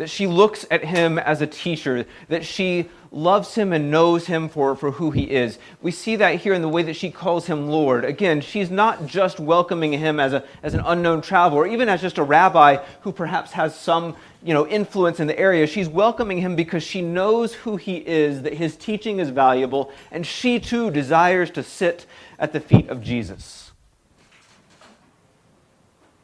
that 0.01 0.09
she 0.09 0.27
looks 0.27 0.65
at 0.71 0.83
him 0.83 1.19
as 1.19 1.43
a 1.43 1.47
teacher, 1.47 2.07
that 2.29 2.43
she 2.43 2.89
loves 3.13 3.55
him 3.55 3.71
and 3.71 3.91
knows 3.91 4.27
him 4.27 4.49
for, 4.49 4.75
for 4.75 4.93
who 4.93 5.11
he 5.11 5.25
is. 5.25 5.59
We 5.83 5.91
see 5.91 6.17
that 6.17 6.37
here 6.37 6.55
in 6.55 6.63
the 6.63 6.71
way 6.71 6.83
that 6.85 6.97
she 6.97 7.11
calls 7.11 7.47
him 7.47 7.69
Lord. 7.69 8.07
Again, 8.07 8.41
she's 8.41 8.71
not 8.71 9.05
just 9.05 9.39
welcoming 9.39 9.93
him 9.93 10.19
as, 10.19 10.33
a, 10.33 10.43
as 10.63 10.73
an 10.73 10.81
unknown 10.87 11.21
traveler, 11.21 11.67
even 11.67 11.91
as 11.91 12.01
just 12.01 12.17
a 12.17 12.23
rabbi 12.23 12.83
who 13.03 13.13
perhaps 13.13 13.53
has 13.53 13.79
some 13.79 14.17
you 14.43 14.55
know, 14.55 14.67
influence 14.67 15.21
in 15.21 15.27
the 15.27 15.39
area. 15.39 15.67
She's 15.67 15.87
welcoming 15.87 16.39
him 16.39 16.57
because 16.57 16.83
she 16.83 17.03
knows 17.03 17.53
who 17.53 17.77
he 17.77 17.97
is, 17.97 18.41
that 18.41 18.55
his 18.55 18.77
teaching 18.77 19.19
is 19.19 19.29
valuable, 19.29 19.93
and 20.11 20.27
she 20.27 20.59
too 20.59 20.91
desires 20.91 21.51
to 21.51 21.63
sit 21.63 22.07
at 22.39 22.55
the 22.55 22.61
feet 22.61 22.89
of 22.89 23.03
Jesus. 23.03 23.73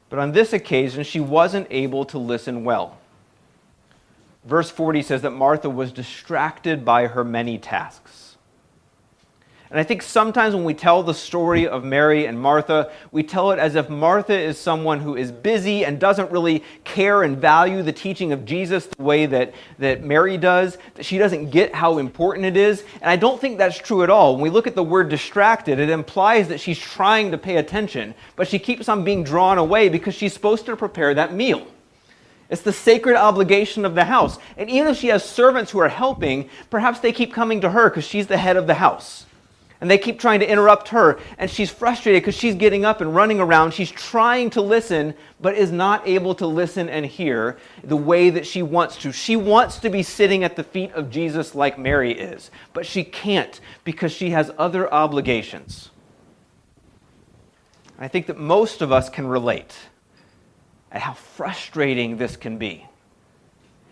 But 0.09 0.19
on 0.19 0.33
this 0.33 0.55
occasion, 0.55 1.05
she 1.05 1.21
wasn't 1.21 1.67
able 1.69 2.07
to 2.07 2.17
listen 2.17 2.65
well 2.65 2.97
verse 4.47 4.71
40 4.71 5.03
says 5.03 5.23
that 5.23 5.33
Martha 5.33 5.69
was 5.69 5.93
distracted 5.93 6.85
by 6.85 7.09
her 7.09 7.25
many 7.25 7.59
tasks. 7.59 8.27
And 9.69 9.81
I 9.81 9.83
think 9.83 10.03
sometimes 10.03 10.55
when 10.55 10.63
we 10.63 10.75
tell 10.75 11.03
the 11.03 11.13
story 11.13 11.67
of 11.67 11.83
Mary 11.83 12.27
and 12.27 12.41
Martha, 12.41 12.93
we 13.11 13.25
tell 13.25 13.51
it 13.51 13.59
as 13.59 13.75
if 13.75 13.91
Martha 13.91 14.39
is 14.39 14.59
someone 14.59 15.01
who 15.01 15.17
is 15.17 15.33
busy 15.33 15.85
and 15.85 15.99
doesn't 15.99 16.31
really 16.31 16.63
care 16.85 17.25
and 17.25 17.37
value 17.37 17.83
the 17.83 17.93
teaching 17.93 18.33
of 18.33 18.45
Jesus 18.45 18.87
the 18.87 19.03
way 19.03 19.27
that, 19.27 19.55
that 19.81 20.05
Mary 20.05 20.39
does, 20.39 20.79
that 20.95 21.05
she 21.05 21.19
doesn't 21.19 21.51
get 21.51 21.75
how 21.75 21.99
important 21.99 22.47
it 22.47 22.57
is. 22.57 22.85
And 23.01 23.11
I 23.11 23.17
don't 23.17 23.41
think 23.41 23.59
that's 23.59 23.77
true 23.77 24.05
at 24.05 24.11
all. 24.11 24.35
When 24.35 24.43
we 24.43 24.51
look 24.51 24.69
at 24.69 24.77
the 24.77 24.85
word 24.85 25.09
distracted, 25.09 25.81
it 25.81 25.91
implies 25.91 26.47
that 26.47 26.61
she's 26.61 26.79
trying 26.79 27.33
to 27.33 27.39
pay 27.39 27.57
attention, 27.57 28.15
but 28.37 28.47
she 28.47 28.61
keeps 28.61 28.89
on 28.89 29.03
being 29.03 29.25
drawn 29.25 29.59
away 29.59 29.89
because 29.89 30.15
she's 30.15 30.33
supposed 30.33 30.65
to 30.67 30.77
prepare 30.77 31.13
that 31.15 31.35
meal. 31.35 31.67
It's 32.49 32.63
the 32.63 32.73
sacred 32.73 33.17
obligation 33.17 33.85
of 33.85 33.95
the 33.95 34.05
house. 34.05 34.39
And 34.57 34.71
even 34.71 34.89
if 34.89 34.99
she 34.99 35.09
has 35.09 35.25
servants 35.25 35.73
who 35.73 35.81
are 35.81 35.89
helping, 35.89 36.49
perhaps 36.71 37.01
they 37.01 37.13
keep 37.13 37.33
coming 37.33 37.61
to 37.63 37.71
her 37.71 37.91
because 37.91 38.05
she's 38.05 38.29
the 38.29 38.39
head 38.39 38.57
of 38.57 38.67
the 38.67 38.75
house. 38.75 39.27
And 39.81 39.91
they 39.91 39.99
keep 39.99 40.19
trying 40.19 40.41
to 40.41 40.51
interrupt 40.51 40.89
her. 40.89 41.19
And 41.39 41.51
she's 41.51 41.71
frustrated 41.71 42.23
because 42.23 42.37
she's 42.37 42.55
getting 42.55 42.85
up 42.85 43.01
and 43.01 43.15
running 43.15 43.41
around. 43.41 43.75
She's 43.75 43.91
trying 43.91 44.51
to 44.51 44.63
listen, 44.63 45.15
but 45.41 45.55
is 45.55 45.71
not 45.71 46.07
able 46.07 46.35
to 46.37 46.47
listen 46.47 46.89
and 46.89 47.05
hear 47.05 47.59
the 47.85 47.97
way 47.97 48.31
that 48.31 48.47
she 48.47 48.63
wants 48.63 48.97
to. 48.99 49.13
She 49.13 49.37
wants 49.37 49.79
to 49.81 49.91
be 49.91 50.03
sitting 50.03 50.45
at 50.45 50.57
the 50.57 50.65
feet 50.65 50.93
of 50.93 51.11
Jesus 51.11 51.55
like 51.55 51.79
Mary 51.79 52.13
is, 52.13 52.51
but 52.73 52.87
she 52.87 53.05
can't 53.05 53.61
because 53.85 54.13
she 54.13 54.31
has 54.31 54.51
other 54.57 54.93
obligations. 54.93 55.91
I 57.99 58.09
think 58.09 58.27
that 58.27 58.39
most 58.39 58.83
of 58.83 58.93
us 58.93 59.11
can 59.11 59.27
relate 59.27 59.75
at 60.93 61.03
how 61.03 61.15
frustrating 61.15 62.17
this 62.17 62.37
can 62.37 62.59
be. 62.59 62.87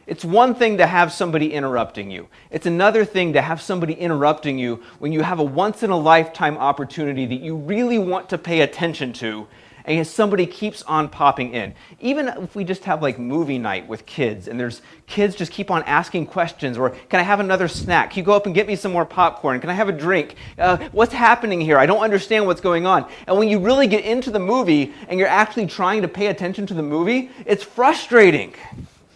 It's 0.06 0.24
one 0.24 0.54
thing 0.54 0.78
to 0.78 0.86
have 0.86 1.12
somebody 1.12 1.52
interrupting 1.54 2.10
you. 2.10 2.28
It's 2.50 2.66
another 2.66 3.04
thing 3.06 3.32
to 3.32 3.40
have 3.40 3.62
somebody 3.62 3.94
interrupting 3.94 4.58
you 4.58 4.82
when 4.98 5.12
you 5.12 5.22
have 5.22 5.38
a 5.38 5.44
once 5.44 5.82
in 5.82 5.90
a 5.90 5.96
lifetime 5.96 6.58
opportunity 6.58 7.24
that 7.24 7.40
you 7.40 7.56
really 7.56 7.98
want 7.98 8.28
to 8.28 8.38
pay 8.38 8.60
attention 8.60 9.14
to 9.14 9.46
and 9.84 10.06
somebody 10.06 10.46
keeps 10.46 10.82
on 10.82 11.08
popping 11.08 11.52
in. 11.52 11.74
Even 12.00 12.28
if 12.28 12.56
we 12.56 12.64
just 12.64 12.84
have 12.84 13.02
like 13.02 13.18
movie 13.18 13.58
night 13.58 13.86
with 13.86 14.06
kids 14.06 14.48
and 14.48 14.58
there's 14.58 14.80
kids 15.06 15.36
just 15.36 15.52
keep 15.52 15.70
on 15.70 15.82
asking 15.82 16.26
questions 16.26 16.78
or 16.78 16.90
can 16.90 17.20
I 17.20 17.22
have 17.22 17.40
another 17.40 17.68
snack? 17.68 18.10
Can 18.10 18.20
you 18.20 18.24
go 18.24 18.32
up 18.32 18.46
and 18.46 18.54
get 18.54 18.66
me 18.66 18.76
some 18.76 18.92
more 18.92 19.04
popcorn? 19.04 19.60
Can 19.60 19.68
I 19.68 19.74
have 19.74 19.88
a 19.88 19.92
drink? 19.92 20.36
Uh, 20.58 20.78
what's 20.92 21.12
happening 21.12 21.60
here? 21.60 21.78
I 21.78 21.84
don't 21.84 22.02
understand 22.02 22.46
what's 22.46 22.62
going 22.62 22.86
on. 22.86 23.06
And 23.26 23.36
when 23.38 23.48
you 23.48 23.58
really 23.58 23.86
get 23.86 24.04
into 24.04 24.30
the 24.30 24.38
movie 24.38 24.94
and 25.08 25.18
you're 25.18 25.28
actually 25.28 25.66
trying 25.66 26.02
to 26.02 26.08
pay 26.08 26.28
attention 26.28 26.66
to 26.66 26.74
the 26.74 26.82
movie, 26.82 27.30
it's 27.44 27.62
frustrating. 27.62 28.54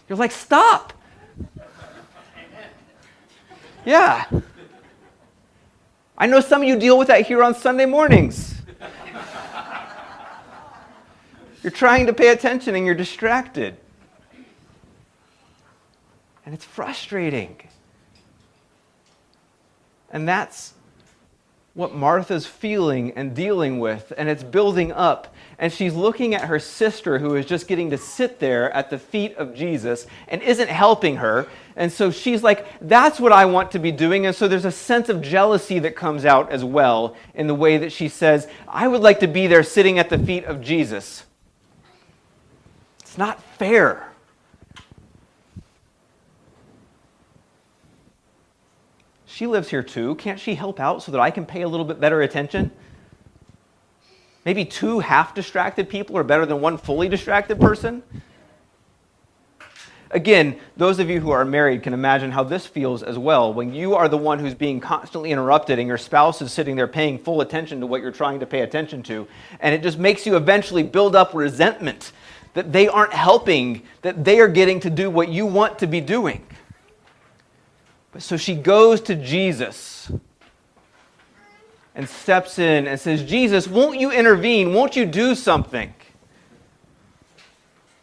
You're 0.07 0.17
like, 0.17 0.31
stop. 0.31 0.93
Yeah. 3.85 4.25
I 6.15 6.27
know 6.27 6.41
some 6.41 6.61
of 6.61 6.67
you 6.67 6.77
deal 6.77 6.97
with 6.97 7.07
that 7.07 7.25
here 7.25 7.41
on 7.41 7.55
Sunday 7.55 7.85
mornings. 7.85 8.58
You're 11.63 11.71
trying 11.71 12.07
to 12.07 12.13
pay 12.13 12.29
attention 12.29 12.75
and 12.75 12.85
you're 12.85 12.95
distracted. 12.95 13.75
And 16.45 16.55
it's 16.55 16.65
frustrating. 16.65 17.57
And 20.09 20.27
that's 20.27 20.73
what 21.75 21.93
Martha's 21.93 22.45
feeling 22.45 23.11
and 23.11 23.35
dealing 23.35 23.79
with, 23.79 24.11
and 24.17 24.27
it's 24.27 24.43
building 24.43 24.91
up. 24.91 25.33
And 25.59 25.71
she's 25.71 25.93
looking 25.93 26.33
at 26.33 26.45
her 26.45 26.59
sister 26.59 27.19
who 27.19 27.35
is 27.35 27.45
just 27.45 27.67
getting 27.67 27.91
to 27.91 27.97
sit 27.97 28.39
there 28.39 28.71
at 28.71 28.89
the 28.89 28.97
feet 28.97 29.35
of 29.37 29.53
Jesus 29.53 30.07
and 30.27 30.41
isn't 30.41 30.69
helping 30.69 31.17
her. 31.17 31.47
And 31.75 31.91
so 31.91 32.09
she's 32.09 32.41
like, 32.41 32.65
That's 32.81 33.19
what 33.19 33.31
I 33.31 33.45
want 33.45 33.71
to 33.71 33.79
be 33.79 33.91
doing. 33.91 34.25
And 34.25 34.35
so 34.35 34.47
there's 34.47 34.65
a 34.65 34.71
sense 34.71 35.09
of 35.09 35.21
jealousy 35.21 35.79
that 35.79 35.95
comes 35.95 36.25
out 36.25 36.51
as 36.51 36.63
well 36.63 37.15
in 37.35 37.47
the 37.47 37.55
way 37.55 37.77
that 37.77 37.91
she 37.91 38.07
says, 38.07 38.47
I 38.67 38.87
would 38.87 39.01
like 39.01 39.19
to 39.19 39.27
be 39.27 39.47
there 39.47 39.63
sitting 39.63 39.99
at 39.99 40.09
the 40.09 40.17
feet 40.17 40.45
of 40.45 40.61
Jesus 40.61 41.25
not 43.17 43.41
fair. 43.57 44.09
She 49.25 49.47
lives 49.47 49.69
here 49.69 49.83
too. 49.83 50.15
Can't 50.15 50.39
she 50.39 50.55
help 50.55 50.79
out 50.79 51.01
so 51.01 51.11
that 51.13 51.21
I 51.21 51.31
can 51.31 51.45
pay 51.45 51.61
a 51.61 51.67
little 51.67 51.85
bit 51.85 51.99
better 51.99 52.21
attention? 52.21 52.71
Maybe 54.43 54.65
two 54.65 54.99
half 54.99 55.33
distracted 55.33 55.89
people 55.89 56.17
are 56.17 56.23
better 56.23 56.45
than 56.45 56.59
one 56.59 56.77
fully 56.77 57.07
distracted 57.07 57.59
person. 57.59 58.03
Again, 60.11 60.59
those 60.75 60.97
of 60.97 61.09
you 61.09 61.19
who 61.19 61.29
are 61.29 61.45
married 61.45 61.83
can 61.83 61.93
imagine 61.93 62.31
how 62.31 62.43
this 62.43 62.65
feels 62.65 63.03
as 63.03 63.17
well 63.17 63.53
when 63.53 63.73
you 63.73 63.93
are 63.93 64.09
the 64.09 64.17
one 64.17 64.39
who's 64.39 64.55
being 64.55 64.79
constantly 64.79 65.31
interrupted 65.31 65.77
and 65.77 65.87
your 65.87 65.99
spouse 65.99 66.41
is 66.41 66.51
sitting 66.51 66.75
there 66.75 66.87
paying 66.87 67.19
full 67.19 67.41
attention 67.41 67.79
to 67.79 67.85
what 67.85 68.01
you're 68.01 68.11
trying 68.11 68.39
to 68.39 68.47
pay 68.47 68.61
attention 68.61 69.03
to. 69.03 69.27
And 69.59 69.75
it 69.75 69.83
just 69.83 69.99
makes 69.99 70.25
you 70.25 70.35
eventually 70.35 70.81
build 70.81 71.15
up 71.15 71.35
resentment 71.35 72.11
that 72.59 72.73
they 72.73 72.89
aren't 72.89 73.13
helping, 73.13 73.83
that 74.01 74.25
they 74.25 74.41
are 74.41 74.49
getting 74.49 74.81
to 74.81 74.89
do 74.89 75.09
what 75.09 75.29
you 75.29 75.45
want 75.45 75.79
to 75.79 75.87
be 75.87 76.01
doing. 76.01 76.45
But 78.11 78.21
so 78.21 78.35
she 78.35 78.53
goes 78.53 78.99
to 79.03 79.15
Jesus 79.15 80.11
and 81.95 82.09
steps 82.09 82.59
in 82.59 82.85
and 82.85 82.99
says, 82.99 83.23
Jesus, 83.23 83.65
won't 83.65 83.97
you 83.97 84.11
intervene? 84.11 84.73
Won't 84.73 84.97
you 84.97 85.05
do 85.05 85.35
something? 85.35 85.93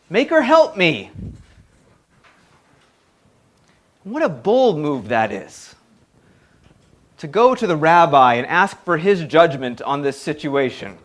Make 0.09 0.31
her 0.31 0.41
help 0.41 0.75
me. 0.75 1.11
What 4.05 4.23
a 4.23 4.31
bold 4.31 4.79
move 4.79 5.09
that 5.09 5.33
is. 5.33 5.75
To 7.19 7.27
go 7.27 7.55
to 7.55 7.67
the 7.67 7.77
rabbi 7.77 8.37
and 8.37 8.47
ask 8.47 8.83
for 8.85 8.97
his 8.97 9.23
judgment 9.25 9.83
on 9.83 10.01
this 10.01 10.19
situation. 10.19 10.97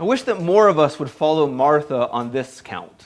I 0.00 0.04
wish 0.04 0.22
that 0.22 0.40
more 0.40 0.68
of 0.68 0.78
us 0.78 0.98
would 0.98 1.10
follow 1.10 1.46
Martha 1.46 2.08
on 2.08 2.32
this 2.32 2.62
count. 2.62 3.04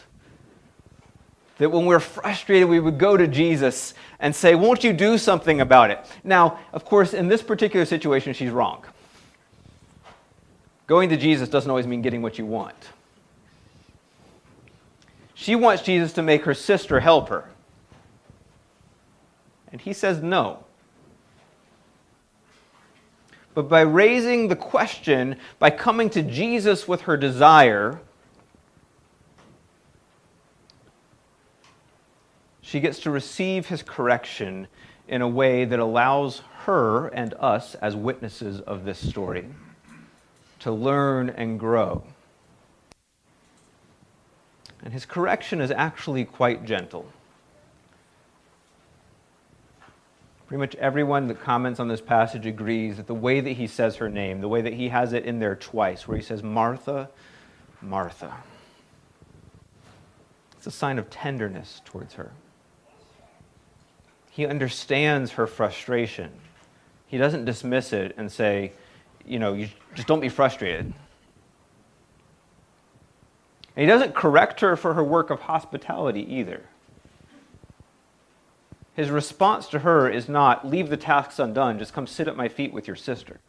That 1.59 1.71
when 1.71 1.87
we're 1.87 1.99
frustrated, 1.99 2.69
we 2.69 2.79
would 2.79 2.99
go 2.99 3.17
to 3.17 3.27
Jesus 3.27 3.95
and 4.21 4.35
say, 4.35 4.55
Won't 4.55 4.85
you 4.85 4.93
do 4.93 5.19
something 5.19 5.61
about 5.61 5.91
it? 5.91 6.07
Now, 6.23 6.61
of 6.73 6.85
course, 6.85 7.13
in 7.13 7.27
this 7.27 7.43
particular 7.43 7.85
situation, 7.85 8.33
she's 8.33 8.51
wrong. 8.51 8.85
Going 10.87 11.09
to 11.09 11.17
Jesus 11.17 11.49
doesn't 11.49 11.69
always 11.69 11.87
mean 11.87 12.01
getting 12.01 12.23
what 12.23 12.39
you 12.39 12.47
want. 12.47 12.77
She 15.35 15.57
wants 15.57 15.83
Jesus 15.83 16.13
to 16.13 16.23
make 16.23 16.45
her 16.45 16.55
sister 16.55 17.01
help 17.01 17.29
her. 17.29 17.51
And 19.73 19.81
he 19.81 19.93
says 19.93 20.23
no 20.23 20.64
but 23.55 23.69
by 23.69 23.83
raising 23.83 24.49
the 24.49 24.57
question, 24.57 25.37
by 25.59 25.71
coming 25.71 26.11
to 26.11 26.23
Jesus 26.23 26.89
with 26.89 27.03
her 27.03 27.17
desire, 27.17 28.01
she 32.61 32.81
gets 32.81 32.99
to 33.01 33.11
receive 33.11 33.69
his 33.69 33.83
correction 33.83 34.67
in 35.07 35.23
a 35.23 35.29
way 35.29 35.65
that 35.65 35.79
allows 35.79 36.43
her 36.65 37.09
and 37.09 37.35
us, 37.35 37.77
as 37.77 37.95
witnesses 37.95 38.61
of 38.63 38.85
this 38.85 38.99
story, 38.99 39.47
to 40.59 40.73
learn 40.73 41.31
and 41.31 41.61
grow. 41.61 42.03
And 44.83 44.93
his 44.93 45.07
correction 45.07 45.61
is 45.61 45.71
actually 45.71 46.25
quite 46.25 46.65
gentle. 46.65 47.07
Pretty 50.47 50.61
much 50.61 50.75
everyone 50.77 51.29
that 51.29 51.41
comments 51.41 51.81
on 51.81 51.89
this 51.89 52.01
passage 52.01 52.45
agrees 52.45 52.99
that 52.99 53.07
the 53.07 53.15
way 53.15 53.41
that 53.41 53.53
he 53.53 53.67
says 53.67 53.97
her 53.97 54.11
name, 54.11 54.41
the 54.41 54.49
way 54.49 54.61
that 54.61 54.75
he 54.75 54.91
has 54.91 55.13
it 55.13 55.25
in 55.25 55.39
there 55.39 55.57
twice, 55.57 56.07
where 56.07 56.17
he 56.17 56.23
says, 56.23 56.43
Martha, 56.43 57.09
Martha, 57.81 58.35
it's 60.57 60.67
a 60.67 60.71
sign 60.71 60.99
of 60.99 61.09
tenderness 61.11 61.81
towards 61.85 62.15
her. 62.15 62.33
He 64.31 64.47
understands 64.47 65.33
her 65.33 65.47
frustration. 65.47 66.31
He 67.07 67.19
doesn't 67.19 67.45
dismiss 67.45 67.93
it 67.93 68.15
and 68.17 68.31
say, 68.31 68.73
you 69.25 69.39
know, 69.39 69.55
you 69.55 69.69
just 69.95 70.09
don't 70.09 70.21
be 70.21 70.29
frustrated. 70.29 70.93
And 73.77 73.83
he 73.83 73.87
doesn't 73.87 74.15
correct 74.15 74.61
her 74.61 74.77
for 74.77 74.95
her 74.95 75.05
work 75.05 75.31
of 75.31 75.41
hospitality 75.41 76.23
either. 76.35 76.63
His 78.95 79.11
response 79.11 79.67
to 79.69 79.81
her 79.81 80.09
is 80.09 80.29
not, 80.29 80.67
leave 80.67 80.89
the 80.89 80.97
tasks 80.97 81.39
undone, 81.39 81.79
just 81.79 81.93
come 81.93 82.07
sit 82.07 82.29
at 82.29 82.37
my 82.37 82.49
feet 82.49 82.73
with 82.73 82.87
your 82.87 82.97
sister. 82.97 83.41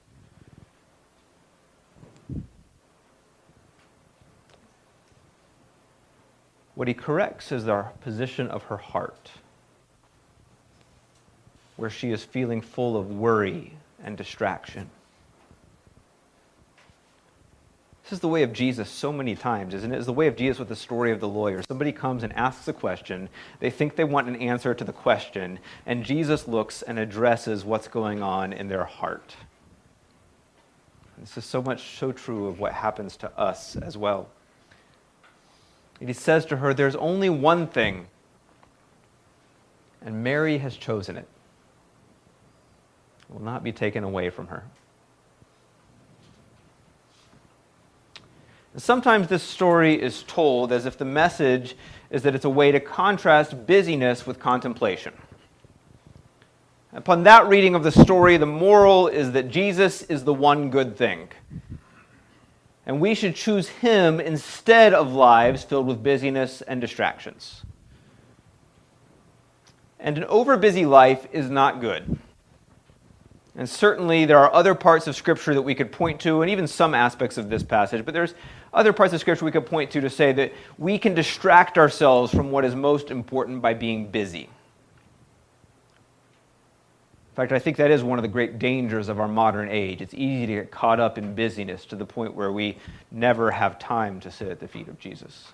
What 6.73 6.87
he 6.87 6.93
corrects 6.93 7.51
is 7.51 7.65
the 7.65 7.85
position 8.01 8.47
of 8.49 8.63
her 8.63 8.77
heart, 8.77 9.31
where 11.77 11.89
she 11.89 12.11
is 12.11 12.23
feeling 12.23 12.61
full 12.61 12.97
of 12.97 13.11
worry 13.11 13.73
and 14.03 14.17
distraction. 14.17 14.89
This 18.05 18.13
is 18.13 18.19
the 18.19 18.27
way 18.27 18.43
of 18.43 18.53
Jesus 18.53 18.87
so 18.87 19.11
many 19.11 19.35
times, 19.35 19.73
isn't 19.73 19.91
it? 19.91 19.97
It's 19.97 20.05
the 20.05 20.13
way 20.13 20.27
of 20.27 20.35
Jesus 20.35 20.59
with 20.59 20.69
the 20.69 20.75
story 20.75 21.11
of 21.11 21.19
the 21.19 21.27
lawyer. 21.27 21.63
Somebody 21.67 21.91
comes 21.91 22.21
and 22.21 22.31
asks 22.33 22.67
a 22.67 22.73
question. 22.73 23.29
They 23.59 23.71
think 23.71 23.95
they 23.95 24.03
want 24.03 24.27
an 24.27 24.35
answer 24.35 24.75
to 24.75 24.83
the 24.83 24.93
question, 24.93 25.57
and 25.87 26.05
Jesus 26.05 26.47
looks 26.47 26.83
and 26.83 26.99
addresses 26.99 27.65
what's 27.65 27.87
going 27.87 28.21
on 28.21 28.53
in 28.53 28.67
their 28.67 28.83
heart. 28.83 29.35
This 31.17 31.35
is 31.35 31.45
so 31.45 31.63
much 31.63 31.97
so 31.97 32.11
true 32.11 32.45
of 32.45 32.59
what 32.59 32.73
happens 32.73 33.17
to 33.17 33.39
us 33.39 33.75
as 33.75 33.97
well. 33.97 34.29
And 35.99 36.07
he 36.07 36.13
says 36.13 36.45
to 36.45 36.57
her, 36.57 36.75
There's 36.75 36.95
only 36.95 37.31
one 37.31 37.65
thing, 37.65 38.05
and 40.03 40.23
Mary 40.23 40.59
has 40.59 40.77
chosen 40.77 41.17
it. 41.17 41.27
It 43.27 43.33
will 43.33 43.41
not 43.41 43.63
be 43.63 43.71
taken 43.71 44.03
away 44.03 44.29
from 44.29 44.45
her. 44.49 44.63
Sometimes 48.77 49.27
this 49.27 49.43
story 49.43 50.01
is 50.01 50.23
told 50.23 50.71
as 50.71 50.85
if 50.85 50.97
the 50.97 51.05
message 51.05 51.75
is 52.09 52.23
that 52.23 52.35
it's 52.35 52.45
a 52.45 52.49
way 52.49 52.71
to 52.71 52.79
contrast 52.79 53.65
busyness 53.65 54.27
with 54.27 54.39
contemplation. 54.39 55.13
Upon 56.93 57.23
that 57.23 57.47
reading 57.47 57.75
of 57.75 57.83
the 57.83 57.91
story, 57.91 58.37
the 58.37 58.45
moral 58.45 59.07
is 59.07 59.31
that 59.31 59.49
Jesus 59.49 60.03
is 60.03 60.23
the 60.23 60.33
one 60.33 60.69
good 60.69 60.97
thing. 60.97 61.29
And 62.85 62.99
we 62.99 63.15
should 63.15 63.35
choose 63.35 63.67
him 63.67 64.19
instead 64.19 64.93
of 64.93 65.11
lives 65.11 65.63
filled 65.63 65.87
with 65.87 66.03
busyness 66.03 66.61
and 66.61 66.79
distractions. 66.79 67.63
And 69.99 70.17
an 70.17 70.25
overbusy 70.25 70.87
life 70.87 71.27
is 71.31 71.49
not 71.49 71.81
good. 71.81 72.19
And 73.57 73.69
certainly 73.69 74.25
there 74.25 74.37
are 74.37 74.53
other 74.53 74.75
parts 74.75 75.07
of 75.07 75.15
Scripture 75.15 75.53
that 75.53 75.61
we 75.61 75.75
could 75.75 75.91
point 75.91 76.19
to, 76.21 76.41
and 76.41 76.51
even 76.51 76.67
some 76.67 76.93
aspects 76.93 77.37
of 77.37 77.49
this 77.49 77.63
passage, 77.63 78.03
but 78.03 78.13
there's 78.13 78.35
other 78.73 78.93
parts 78.93 79.13
of 79.13 79.19
Scripture 79.19 79.45
we 79.45 79.51
could 79.51 79.65
point 79.65 79.91
to 79.91 80.01
to 80.01 80.09
say 80.09 80.31
that 80.33 80.53
we 80.77 80.97
can 80.97 81.13
distract 81.13 81.77
ourselves 81.77 82.31
from 82.31 82.51
what 82.51 82.65
is 82.65 82.75
most 82.75 83.11
important 83.11 83.61
by 83.61 83.73
being 83.73 84.07
busy. 84.07 84.49
In 87.35 87.35
fact, 87.35 87.51
I 87.51 87.59
think 87.59 87.75
that 87.77 87.91
is 87.91 88.01
one 88.01 88.17
of 88.17 88.23
the 88.23 88.29
great 88.29 88.59
dangers 88.59 89.09
of 89.09 89.19
our 89.19 89.27
modern 89.27 89.67
age. 89.69 90.01
It's 90.01 90.13
easy 90.13 90.45
to 90.47 90.53
get 90.53 90.71
caught 90.71 91.01
up 91.01 91.17
in 91.17 91.35
busyness 91.35 91.85
to 91.87 91.97
the 91.97 92.05
point 92.05 92.33
where 92.33 92.51
we 92.51 92.77
never 93.11 93.51
have 93.51 93.77
time 93.77 94.21
to 94.21 94.31
sit 94.31 94.47
at 94.47 94.61
the 94.61 94.69
feet 94.69 94.87
of 94.87 94.97
Jesus. 94.99 95.51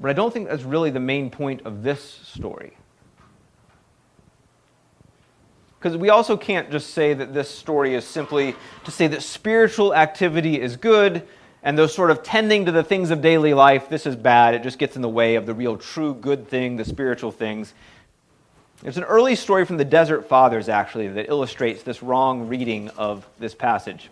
But 0.00 0.10
I 0.10 0.12
don't 0.12 0.32
think 0.32 0.48
that's 0.48 0.62
really 0.62 0.90
the 0.90 1.00
main 1.00 1.30
point 1.30 1.62
of 1.64 1.82
this 1.82 2.00
story. 2.00 2.77
Because 5.78 5.96
we 5.96 6.10
also 6.10 6.36
can't 6.36 6.70
just 6.70 6.90
say 6.90 7.14
that 7.14 7.32
this 7.32 7.48
story 7.48 7.94
is 7.94 8.04
simply 8.04 8.56
to 8.84 8.90
say 8.90 9.06
that 9.06 9.22
spiritual 9.22 9.94
activity 9.94 10.60
is 10.60 10.76
good 10.76 11.26
and 11.62 11.76
those 11.76 11.94
sort 11.94 12.10
of 12.10 12.22
tending 12.22 12.66
to 12.66 12.72
the 12.72 12.82
things 12.82 13.10
of 13.10 13.20
daily 13.20 13.54
life, 13.54 13.88
this 13.88 14.06
is 14.06 14.16
bad. 14.16 14.54
It 14.54 14.62
just 14.62 14.78
gets 14.78 14.96
in 14.96 15.02
the 15.02 15.08
way 15.08 15.34
of 15.34 15.46
the 15.46 15.54
real 15.54 15.76
true 15.76 16.14
good 16.14 16.48
thing, 16.48 16.76
the 16.76 16.84
spiritual 16.84 17.32
things. 17.32 17.74
There's 18.82 18.96
an 18.96 19.04
early 19.04 19.34
story 19.34 19.64
from 19.64 19.76
the 19.76 19.84
Desert 19.84 20.28
Fathers, 20.28 20.68
actually, 20.68 21.08
that 21.08 21.28
illustrates 21.28 21.82
this 21.82 22.00
wrong 22.00 22.48
reading 22.48 22.90
of 22.90 23.28
this 23.40 23.54
passage. 23.54 24.08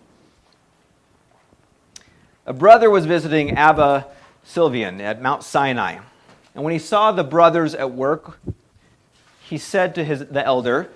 A 2.46 2.52
brother 2.52 2.90
was 2.90 3.07
visiting 3.07 3.52
Abba 3.52 4.07
Sylvian 4.44 5.00
at 5.00 5.22
Mount 5.22 5.44
Sinai. 5.44 5.98
And 6.55 6.64
when 6.64 6.72
he 6.72 6.81
saw 6.81 7.12
the 7.12 7.24
brothers 7.24 7.74
at 7.74 7.92
work, 7.92 8.40
he 9.48 9.59
said 9.59 9.94
to 9.94 10.05
his, 10.05 10.26
the 10.26 10.44
elder, 10.44 10.88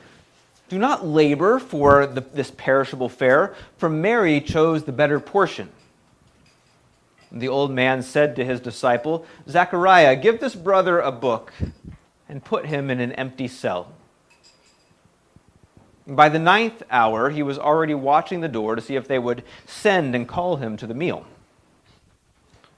do 0.70 0.78
not 0.78 1.04
labor 1.04 1.59
for 1.59 2.06
the, 2.06 2.20
this 2.20 2.52
perishable 2.52 3.09
fare, 3.09 3.54
for 3.76 3.90
Mary 3.90 4.40
chose 4.40 4.85
the 4.85 4.92
better 4.92 5.18
portion. 5.18 5.68
The 7.33 7.48
old 7.48 7.72
man 7.72 8.02
said 8.02 8.37
to 8.37 8.44
his 8.44 8.61
disciple, 8.61 9.26
Zechariah, 9.48 10.14
give 10.14 10.40
this 10.40 10.54
brother 10.54 11.00
a 11.00 11.11
book 11.11 11.52
and 12.28 12.42
put 12.42 12.66
him 12.66 12.88
in 12.88 13.00
an 13.00 13.11
empty 13.12 13.48
cell. 13.48 13.92
By 16.06 16.28
the 16.28 16.38
ninth 16.38 16.85
hour, 16.88 17.30
he 17.30 17.42
was 17.42 17.59
already 17.59 17.94
watching 17.94 18.40
the 18.40 18.48
door 18.48 18.76
to 18.76 18.80
see 18.80 18.94
if 18.94 19.09
they 19.09 19.18
would 19.18 19.42
send 19.66 20.14
and 20.14 20.26
call 20.26 20.56
him 20.56 20.76
to 20.76 20.87
the 20.87 20.94
meal. 20.94 21.26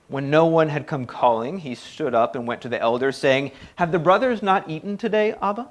When 0.09 0.31
no 0.31 0.47
one 0.47 0.71
had 0.71 0.87
come 0.87 1.05
calling, 1.05 1.59
he 1.59 1.75
stood 1.75 2.15
up 2.15 2.37
and 2.37 2.47
went 2.47 2.63
to 2.63 2.71
the 2.71 2.81
elders, 2.81 3.19
saying, 3.19 3.53
Have 3.77 3.93
the 3.93 3.99
brothers 3.99 4.43
not 4.43 4.69
eaten 4.71 4.97
today, 4.97 5.35
Abba? 5.43 5.69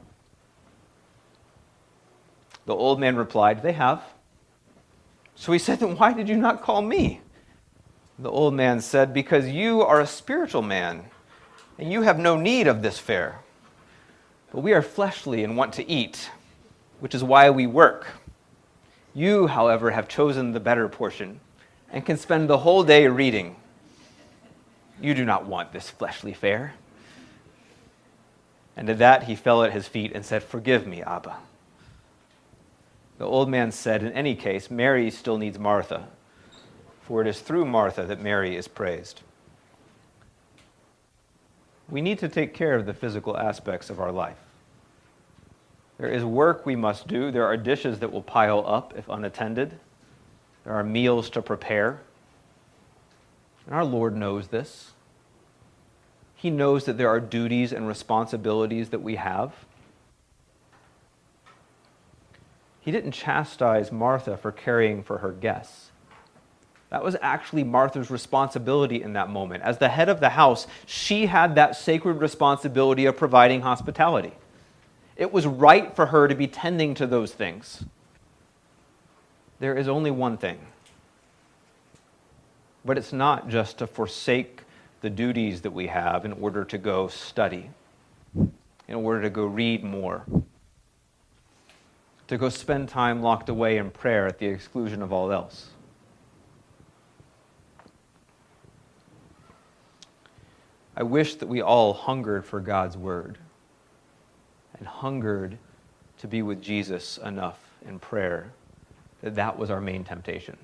The 2.65 2.75
old 2.75 2.99
man 2.99 3.15
replied, 3.15 3.63
They 3.63 3.73
have. 3.73 4.03
So 5.35 5.51
he 5.51 5.59
said, 5.59 5.79
Then 5.79 5.97
why 5.97 6.13
did 6.13 6.29
you 6.29 6.37
not 6.37 6.61
call 6.61 6.81
me? 6.81 7.21
The 8.19 8.29
old 8.29 8.53
man 8.53 8.81
said, 8.81 9.13
Because 9.13 9.49
you 9.49 9.81
are 9.81 9.99
a 9.99 10.07
spiritual 10.07 10.61
man, 10.61 11.05
and 11.79 11.91
you 11.91 12.03
have 12.03 12.19
no 12.19 12.35
need 12.35 12.67
of 12.67 12.81
this 12.81 12.99
fare. 12.99 13.39
But 14.51 14.61
we 14.61 14.73
are 14.73 14.81
fleshly 14.81 15.43
and 15.43 15.57
want 15.57 15.73
to 15.73 15.89
eat, 15.89 16.29
which 16.99 17.15
is 17.15 17.23
why 17.23 17.49
we 17.49 17.65
work. 17.65 18.07
You, 19.13 19.47
however, 19.47 19.91
have 19.91 20.07
chosen 20.07 20.51
the 20.51 20.59
better 20.59 20.87
portion 20.87 21.39
and 21.91 22.05
can 22.05 22.17
spend 22.17 22.49
the 22.49 22.59
whole 22.59 22.83
day 22.83 23.07
reading. 23.07 23.55
You 25.01 25.13
do 25.13 25.25
not 25.25 25.45
want 25.45 25.73
this 25.73 25.89
fleshly 25.89 26.33
fare. 26.33 26.73
And 28.77 28.89
at 28.89 28.99
that 28.99 29.23
he 29.23 29.35
fell 29.35 29.63
at 29.63 29.73
his 29.73 29.87
feet 29.87 30.11
and 30.13 30.25
said, 30.25 30.43
Forgive 30.43 30.87
me, 30.87 31.01
Abba. 31.01 31.37
The 33.21 33.27
old 33.27 33.49
man 33.49 33.71
said, 33.71 34.01
In 34.01 34.13
any 34.13 34.33
case, 34.33 34.71
Mary 34.71 35.11
still 35.11 35.37
needs 35.37 35.59
Martha, 35.59 36.07
for 37.03 37.21
it 37.21 37.27
is 37.27 37.39
through 37.39 37.65
Martha 37.65 38.03
that 38.03 38.19
Mary 38.19 38.55
is 38.55 38.67
praised. 38.67 39.21
We 41.87 42.01
need 42.01 42.17
to 42.17 42.27
take 42.27 42.55
care 42.55 42.73
of 42.73 42.87
the 42.87 42.95
physical 42.95 43.37
aspects 43.37 43.91
of 43.91 43.99
our 43.99 44.11
life. 44.11 44.39
There 45.99 46.09
is 46.09 46.25
work 46.25 46.65
we 46.65 46.75
must 46.75 47.07
do. 47.07 47.29
There 47.29 47.45
are 47.45 47.57
dishes 47.57 47.99
that 47.99 48.11
will 48.11 48.23
pile 48.23 48.63
up 48.65 48.95
if 48.97 49.07
unattended. 49.07 49.77
There 50.63 50.73
are 50.73 50.83
meals 50.83 51.29
to 51.29 51.43
prepare. 51.43 51.99
And 53.67 53.75
our 53.75 53.85
Lord 53.85 54.17
knows 54.17 54.47
this. 54.47 54.93
He 56.33 56.49
knows 56.49 56.85
that 56.85 56.97
there 56.97 57.09
are 57.09 57.19
duties 57.19 57.71
and 57.71 57.87
responsibilities 57.87 58.89
that 58.89 59.03
we 59.03 59.17
have. 59.17 59.53
He 62.81 62.91
didn't 62.91 63.11
chastise 63.11 63.91
Martha 63.91 64.35
for 64.35 64.51
caring 64.51 65.03
for 65.03 65.19
her 65.19 65.31
guests. 65.31 65.91
That 66.89 67.03
was 67.03 67.15
actually 67.21 67.63
Martha's 67.63 68.11
responsibility 68.11 69.01
in 69.01 69.13
that 69.13 69.29
moment. 69.29 69.63
As 69.63 69.77
the 69.77 69.87
head 69.87 70.09
of 70.09 70.19
the 70.19 70.29
house, 70.29 70.67
she 70.85 71.27
had 71.27 71.55
that 71.55 71.77
sacred 71.77 72.15
responsibility 72.15 73.05
of 73.05 73.15
providing 73.15 73.61
hospitality. 73.61 74.33
It 75.15 75.31
was 75.31 75.47
right 75.47 75.95
for 75.95 76.07
her 76.07 76.27
to 76.27 76.35
be 76.35 76.47
tending 76.47 76.95
to 76.95 77.07
those 77.07 77.31
things. 77.31 77.85
There 79.59 79.77
is 79.77 79.87
only 79.87 80.11
one 80.11 80.37
thing. 80.37 80.59
But 82.83 82.97
it's 82.97 83.13
not 83.13 83.47
just 83.47 83.77
to 83.77 83.87
forsake 83.87 84.61
the 85.01 85.09
duties 85.09 85.61
that 85.61 85.71
we 85.71 85.87
have 85.87 86.25
in 86.25 86.33
order 86.33 86.65
to 86.65 86.77
go 86.77 87.07
study, 87.07 87.69
in 88.35 88.95
order 88.95 89.21
to 89.21 89.29
go 89.29 89.45
read 89.45 89.83
more, 89.83 90.23
to 92.31 92.37
go 92.37 92.47
spend 92.47 92.87
time 92.87 93.21
locked 93.21 93.49
away 93.49 93.75
in 93.75 93.89
prayer 93.89 94.25
at 94.25 94.39
the 94.39 94.45
exclusion 94.45 95.01
of 95.01 95.11
all 95.11 95.33
else. 95.33 95.67
I 100.95 101.03
wish 101.03 101.35
that 101.35 101.49
we 101.49 101.61
all 101.61 101.91
hungered 101.91 102.45
for 102.45 102.61
God's 102.61 102.95
word 102.95 103.37
and 104.79 104.87
hungered 104.87 105.57
to 106.19 106.27
be 106.29 106.41
with 106.41 106.61
Jesus 106.61 107.17
enough 107.17 107.59
in 107.85 107.99
prayer 107.99 108.53
that 109.21 109.35
that 109.35 109.59
was 109.59 109.69
our 109.69 109.81
main 109.81 110.05
temptation. 110.05 110.55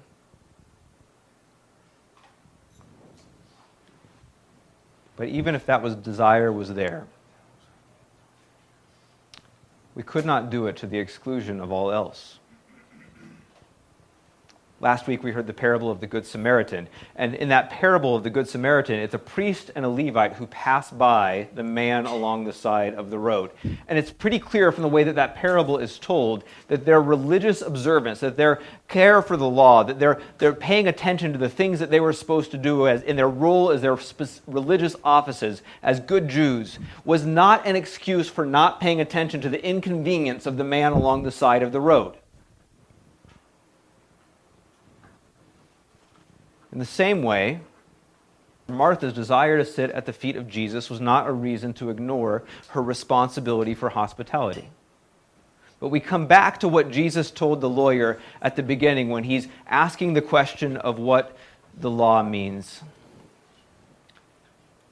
But 5.17 5.27
even 5.27 5.53
if 5.53 5.65
that 5.65 5.81
was 5.81 5.95
desire 5.95 6.49
was 6.49 6.73
there, 6.73 7.07
we 9.97 10.03
could 10.03 10.27
not 10.27 10.51
do 10.51 10.67
it 10.67 10.77
to 10.77 10.85
the 10.85 10.99
exclusion 10.99 11.59
of 11.59 11.71
all 11.71 11.91
else. 11.91 12.37
Last 14.79 15.07
week 15.07 15.23
we 15.23 15.31
heard 15.31 15.47
the 15.47 15.53
parable 15.53 15.89
of 15.89 16.01
the 16.01 16.05
Good 16.05 16.27
Samaritan. 16.27 16.87
And 17.15 17.33
in 17.33 17.49
that 17.49 17.71
parable 17.71 18.15
of 18.15 18.23
the 18.23 18.29
Good 18.29 18.47
Samaritan, 18.47 18.99
it's 18.99 19.15
a 19.15 19.19
priest 19.19 19.71
and 19.73 19.83
a 19.83 19.89
Levite 19.89 20.33
who 20.33 20.45
pass 20.45 20.91
by 20.91 21.47
the 21.55 21.63
man 21.63 22.05
along 22.05 22.43
the 22.43 22.53
side 22.53 22.93
of 22.93 23.09
the 23.09 23.17
road. 23.17 23.49
And 23.87 23.97
it's 23.97 24.11
pretty 24.11 24.37
clear 24.37 24.71
from 24.71 24.83
the 24.83 24.89
way 24.89 25.03
that 25.03 25.15
that 25.15 25.33
parable 25.33 25.79
is 25.79 25.97
told 25.97 26.43
that 26.67 26.85
their 26.85 27.01
religious 27.01 27.63
observance, 27.63 28.19
that 28.19 28.37
their 28.37 28.61
care 28.87 29.23
for 29.23 29.35
the 29.35 29.49
law, 29.49 29.83
that 29.83 29.97
they're, 29.97 30.21
they're 30.37 30.53
paying 30.53 30.87
attention 30.87 31.33
to 31.33 31.39
the 31.39 31.49
things 31.49 31.79
that 31.79 31.89
they 31.89 31.99
were 31.99 32.13
supposed 32.13 32.51
to 32.51 32.57
do 32.59 32.87
as, 32.87 33.01
in 33.01 33.15
their 33.15 33.29
role 33.29 33.71
as 33.71 33.81
their 33.81 33.97
religious 34.45 34.95
offices 35.03 35.63
as 35.81 35.99
good 35.99 36.27
Jews, 36.27 36.77
was 37.03 37.25
not 37.25 37.65
an 37.65 37.75
excuse 37.75 38.29
for 38.29 38.45
not 38.45 38.79
paying 38.79 39.01
attention 39.01 39.41
to 39.41 39.49
the 39.49 39.65
inconvenience 39.65 40.45
of 40.45 40.57
the 40.57 40.63
man 40.63 40.91
along 40.91 41.23
the 41.23 41.31
side 41.31 41.63
of 41.63 41.71
the 41.71 41.81
road. 41.81 42.15
In 46.77 46.79
the 46.79 46.85
same 46.85 47.23
way, 47.23 47.61
Martha's 48.67 49.11
desire 49.11 49.57
to 49.57 49.65
sit 49.65 49.89
at 49.89 50.05
the 50.05 50.13
feet 50.13 50.35
of 50.35 50.47
Jesus 50.47 50.91
was 50.91 51.01
not 51.01 51.25
a 51.25 51.31
reason 51.31 51.73
to 51.73 51.89
ignore 51.89 52.43
her 52.67 52.83
responsibility 52.83 53.73
for 53.73 53.89
hospitality. 53.89 54.69
But 55.79 55.87
we 55.87 55.99
come 55.99 56.27
back 56.27 56.59
to 56.59 56.67
what 56.67 56.91
Jesus 56.91 57.31
told 57.31 57.61
the 57.61 57.67
lawyer 57.67 58.19
at 58.43 58.55
the 58.55 58.61
beginning 58.61 59.09
when 59.09 59.23
he's 59.23 59.47
asking 59.65 60.13
the 60.13 60.21
question 60.21 60.77
of 60.77 60.99
what 60.99 61.35
the 61.75 61.89
law 61.89 62.21
means. 62.21 62.83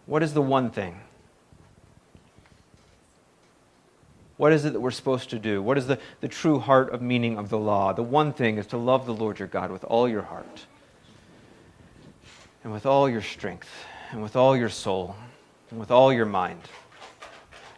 What 0.08 0.24
is 0.24 0.34
the 0.34 0.42
one 0.42 0.72
thing? 0.72 1.00
What 4.38 4.54
is 4.54 4.66
it 4.66 4.74
that 4.74 4.80
we're 4.80 4.90
supposed 4.90 5.30
to 5.30 5.38
do? 5.38 5.62
What 5.62 5.78
is 5.78 5.86
the, 5.86 6.00
the 6.22 6.30
true 6.30 6.58
heart 6.58 6.92
of 6.92 7.04
meaning 7.04 7.38
of 7.38 7.50
the 7.50 7.60
law? 7.60 7.94
The 7.94 8.02
one 8.02 8.34
thing 8.34 8.58
is 8.58 8.66
to 8.68 8.78
love 8.78 9.06
the 9.06 9.14
Lord 9.14 9.38
your 9.38 9.48
God 9.48 9.70
with 9.70 9.84
all 9.84 10.10
your 10.10 10.24
heart 10.24 10.66
and 12.66 12.74
with 12.74 12.88
all 12.88 13.08
your 13.08 13.22
strength, 13.22 13.70
and 14.10 14.24
with 14.24 14.36
all 14.36 14.58
your 14.58 14.70
soul, 14.70 15.16
and 15.70 15.80
with 15.80 15.92
all 15.92 16.12
your 16.12 16.26
mind, 16.26 16.60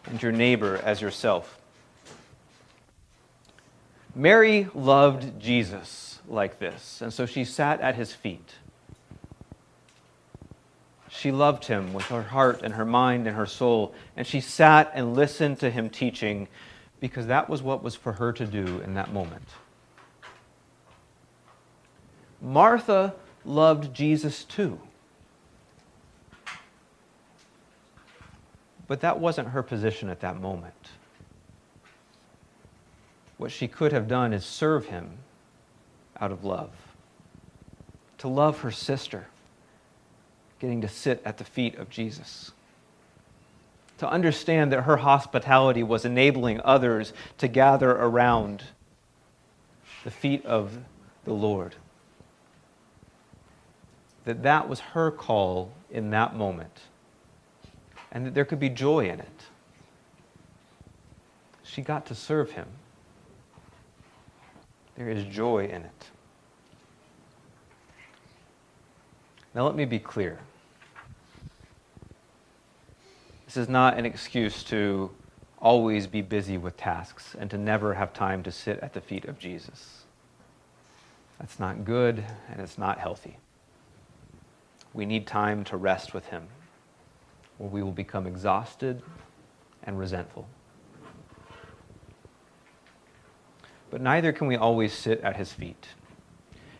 and 0.05 0.23
your 0.23 0.31
neighbor 0.31 0.79
as 0.81 1.01
yourself. 1.01 1.59
Mary 4.15 4.69
loved 4.73 5.41
Jesus 5.41 6.19
like 6.29 6.59
this, 6.59 7.01
and 7.01 7.11
so 7.11 7.25
she 7.25 7.43
sat 7.43 7.81
at 7.81 7.95
his 7.95 8.13
feet. 8.13 8.53
She 11.09 11.33
loved 11.33 11.65
him 11.65 11.93
with 11.93 12.05
her 12.05 12.23
heart 12.23 12.61
and 12.63 12.75
her 12.75 12.85
mind 12.85 13.27
and 13.27 13.35
her 13.35 13.45
soul, 13.45 13.93
and 14.15 14.25
she 14.25 14.39
sat 14.39 14.89
and 14.93 15.13
listened 15.13 15.59
to 15.59 15.69
him 15.69 15.89
teaching 15.89 16.47
because 17.01 17.27
that 17.27 17.49
was 17.49 17.61
what 17.61 17.83
was 17.83 17.95
for 17.95 18.13
her 18.13 18.31
to 18.31 18.45
do 18.45 18.79
in 18.79 18.93
that 18.93 19.11
moment. 19.11 19.49
Martha 22.41 23.13
loved 23.47 23.93
Jesus 23.93 24.43
too. 24.43 24.79
But 28.87 29.01
that 29.01 29.19
wasn't 29.19 29.49
her 29.49 29.63
position 29.63 30.09
at 30.09 30.21
that 30.21 30.39
moment. 30.39 30.73
What 33.37 33.51
she 33.51 33.67
could 33.67 33.91
have 33.91 34.07
done 34.07 34.33
is 34.33 34.45
serve 34.45 34.87
him 34.87 35.17
out 36.19 36.31
of 36.31 36.43
love. 36.43 36.71
To 38.19 38.27
love 38.27 38.61
her 38.61 38.71
sister, 38.71 39.27
getting 40.59 40.81
to 40.81 40.87
sit 40.87 41.21
at 41.23 41.37
the 41.37 41.43
feet 41.43 41.75
of 41.75 41.89
Jesus. 41.89 42.51
To 43.99 44.09
understand 44.09 44.71
that 44.71 44.83
her 44.83 44.97
hospitality 44.97 45.83
was 45.83 46.05
enabling 46.05 46.61
others 46.63 47.13
to 47.37 47.47
gather 47.47 47.91
around 47.91 48.63
the 50.03 50.11
feet 50.11 50.45
of 50.45 50.79
the 51.25 51.33
Lord 51.33 51.75
that 54.27 54.43
that 54.43 54.67
was 54.67 54.81
her 54.81 55.09
call 55.09 55.71
in 55.89 56.09
that 56.09 56.35
moment 56.35 56.81
and 58.11 58.25
that 58.25 58.33
there 58.33 58.43
could 58.43 58.59
be 58.59 58.67
joy 58.67 59.07
in 59.07 59.21
it. 59.21 59.43
She 61.63 61.81
got 61.81 62.05
to 62.07 62.15
serve 62.15 62.51
him. 62.51 62.67
There 64.97 65.09
is 65.09 65.23
joy 65.23 65.67
in 65.67 65.83
it. 65.83 66.07
Now, 69.55 69.65
let 69.65 69.75
me 69.75 69.85
be 69.85 69.97
clear. 69.97 70.39
This 73.45 73.55
is 73.55 73.69
not 73.69 73.97
an 73.97 74.05
excuse 74.05 74.61
to 74.65 75.09
always 75.57 76.05
be 76.05 76.21
busy 76.21 76.57
with 76.57 76.75
tasks 76.75 77.33
and 77.39 77.49
to 77.49 77.57
never 77.57 77.93
have 77.93 78.13
time 78.13 78.43
to 78.43 78.51
sit 78.51 78.77
at 78.81 78.93
the 78.93 78.99
feet 78.99 79.23
of 79.23 79.39
Jesus. 79.39 80.03
That's 81.39 81.61
not 81.61 81.85
good 81.85 82.25
and 82.51 82.59
it's 82.59 82.77
not 82.77 82.99
healthy. 82.99 83.37
We 84.97 85.05
need 85.05 85.27
time 85.27 85.63
to 85.65 85.77
rest 85.77 86.15
with 86.15 86.25
Him, 86.25 86.47
or 87.59 87.69
we 87.69 87.83
will 87.83 87.91
become 87.91 88.25
exhausted 88.25 89.03
and 89.83 89.99
resentful. 89.99 90.47
But 93.91 94.01
neither 94.01 94.33
can 94.33 94.47
we 94.47 94.55
always 94.55 94.91
sit 94.91 95.21
at 95.21 95.35
His 95.35 95.53
feet. 95.53 95.89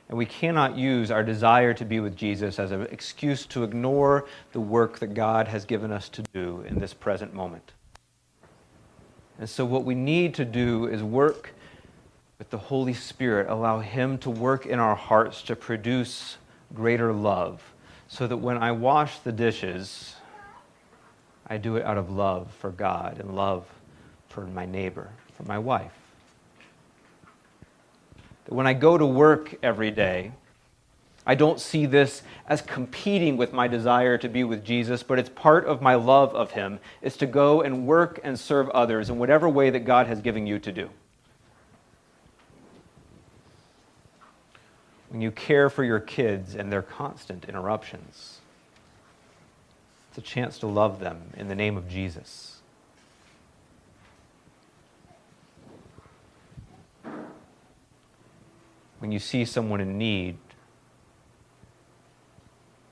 And 0.09 0.17
we 0.17 0.25
cannot 0.25 0.75
use 0.75 1.11
our 1.11 1.23
desire 1.23 1.75
to 1.75 1.85
be 1.85 1.99
with 1.99 2.15
Jesus 2.15 2.57
as 2.57 2.71
an 2.71 2.87
excuse 2.89 3.45
to 3.47 3.63
ignore 3.63 4.25
the 4.51 4.61
work 4.61 4.97
that 4.97 5.13
God 5.13 5.47
has 5.49 5.63
given 5.63 5.91
us 5.91 6.09
to 6.09 6.23
do 6.33 6.63
in 6.67 6.79
this 6.79 6.95
present 6.95 7.35
moment. 7.35 7.73
And 9.37 9.47
so, 9.47 9.63
what 9.63 9.85
we 9.85 9.93
need 9.93 10.33
to 10.35 10.45
do 10.45 10.87
is 10.87 11.03
work 11.03 11.53
with 12.39 12.49
the 12.49 12.57
Holy 12.57 12.95
Spirit, 12.95 13.47
allow 13.47 13.79
Him 13.79 14.17
to 14.19 14.31
work 14.31 14.65
in 14.65 14.79
our 14.79 14.95
hearts 14.95 15.43
to 15.43 15.55
produce 15.55 16.37
greater 16.73 17.13
love 17.13 17.75
so 18.07 18.27
that 18.27 18.37
when 18.37 18.57
I 18.57 18.71
wash 18.71 19.19
the 19.19 19.31
dishes, 19.31 20.15
I 21.47 21.57
do 21.57 21.75
it 21.77 21.85
out 21.85 21.97
of 21.97 22.09
love 22.09 22.51
for 22.59 22.71
God 22.71 23.19
and 23.19 23.35
love 23.35 23.65
for 24.29 24.45
my 24.45 24.65
neighbor, 24.65 25.09
for 25.35 25.43
my 25.43 25.59
wife. 25.59 25.91
That 28.45 28.53
when 28.53 28.67
I 28.67 28.73
go 28.73 28.97
to 28.97 29.05
work 29.05 29.55
every 29.61 29.91
day, 29.91 30.31
I 31.25 31.35
don't 31.35 31.59
see 31.59 31.85
this 31.85 32.21
as 32.47 32.61
competing 32.61 33.35
with 33.35 33.51
my 33.51 33.67
desire 33.67 34.17
to 34.17 34.29
be 34.29 34.45
with 34.45 34.63
Jesus, 34.63 35.03
but 35.03 35.19
it's 35.19 35.29
part 35.29 35.65
of 35.65 35.81
my 35.81 35.95
love 35.95 36.33
of 36.33 36.51
Him, 36.51 36.79
is 37.01 37.17
to 37.17 37.25
go 37.25 37.61
and 37.61 37.85
work 37.85 38.21
and 38.23 38.39
serve 38.39 38.69
others 38.69 39.09
in 39.09 39.19
whatever 39.19 39.49
way 39.49 39.69
that 39.69 39.81
God 39.81 40.07
has 40.07 40.21
given 40.21 40.47
you 40.47 40.57
to 40.59 40.71
do. 40.71 40.89
When 45.17 45.23
you 45.23 45.31
care 45.31 45.67
for 45.67 45.83
your 45.83 45.99
kids 45.99 46.53
and 46.53 46.71
their 46.71 46.83
constant 46.83 47.45
interruptions. 47.45 48.37
It's 50.09 50.19
a 50.19 50.21
chance 50.21 50.59
to 50.59 50.67
love 50.67 50.99
them 50.99 51.33
in 51.35 51.47
the 51.47 51.55
name 51.55 51.75
of 51.75 51.89
Jesus. 51.89 52.59
When 58.99 59.11
you 59.11 59.17
see 59.17 59.43
someone 59.43 59.81
in 59.81 59.97
need 59.97 60.37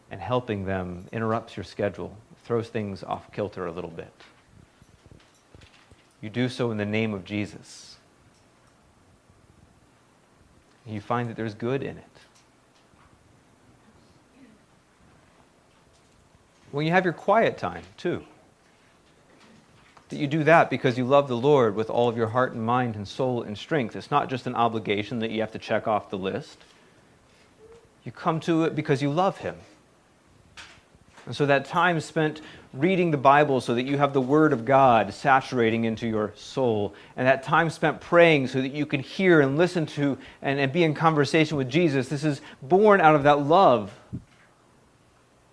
and 0.09 0.19
helping 0.19 0.65
them 0.65 1.05
interrupts 1.11 1.55
your 1.55 1.63
schedule, 1.63 2.17
throws 2.43 2.69
things 2.69 3.03
off 3.03 3.31
kilter 3.31 3.67
a 3.67 3.71
little 3.71 3.91
bit. 3.91 4.11
You 6.21 6.31
do 6.31 6.49
so 6.49 6.71
in 6.71 6.77
the 6.77 6.85
name 6.85 7.13
of 7.13 7.23
Jesus. 7.23 7.94
You 10.93 11.01
find 11.01 11.29
that 11.29 11.35
there's 11.35 11.55
good 11.55 11.81
in 11.81 11.97
it. 11.97 12.03
When 16.71 16.85
you 16.85 16.91
have 16.91 17.05
your 17.05 17.13
quiet 17.13 17.57
time, 17.57 17.83
too, 17.97 18.23
that 20.09 20.17
you 20.17 20.27
do 20.27 20.43
that 20.43 20.69
because 20.69 20.97
you 20.97 21.05
love 21.05 21.27
the 21.27 21.37
Lord 21.37 21.75
with 21.75 21.89
all 21.89 22.09
of 22.09 22.17
your 22.17 22.27
heart 22.27 22.53
and 22.53 22.63
mind 22.63 22.95
and 22.95 23.07
soul 23.07 23.41
and 23.41 23.57
strength. 23.57 23.95
It's 23.95 24.11
not 24.11 24.29
just 24.29 24.45
an 24.45 24.55
obligation 24.55 25.19
that 25.19 25.31
you 25.31 25.41
have 25.41 25.53
to 25.53 25.59
check 25.59 25.87
off 25.87 26.09
the 26.09 26.17
list. 26.17 26.57
You 28.03 28.11
come 28.11 28.39
to 28.41 28.65
it 28.65 28.75
because 28.75 29.01
you 29.01 29.09
love 29.09 29.37
Him. 29.39 29.55
And 31.25 31.35
so 31.35 31.45
that 31.47 31.65
time 31.65 31.99
spent 32.01 32.41
reading 32.75 33.11
the 33.11 33.17
Bible 33.17 33.61
so 33.61 33.75
that 33.75 33.83
you 33.83 33.97
have 33.97 34.13
the 34.13 34.21
Word 34.21 34.51
of 34.51 34.65
God 34.65 35.13
saturating 35.13 35.85
into 35.85 36.07
your 36.07 36.33
soul, 36.35 36.93
and 37.15 37.27
that 37.27 37.43
time 37.43 37.69
spent 37.69 38.01
praying 38.01 38.47
so 38.47 38.61
that 38.61 38.73
you 38.73 38.85
can 38.85 38.99
hear 38.99 39.41
and 39.41 39.57
listen 39.57 39.85
to 39.87 40.17
and, 40.41 40.59
and 40.59 40.71
be 40.73 40.83
in 40.83 40.93
conversation 40.93 41.57
with 41.57 41.69
Jesus, 41.69 42.09
this 42.09 42.23
is 42.23 42.41
born 42.61 42.99
out 42.99 43.15
of 43.15 43.23
that 43.23 43.39
love. 43.39 43.97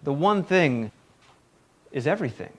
The 0.03 0.13
one 0.13 0.43
thing 0.43 0.91
is 1.93 2.07
everything, 2.07 2.53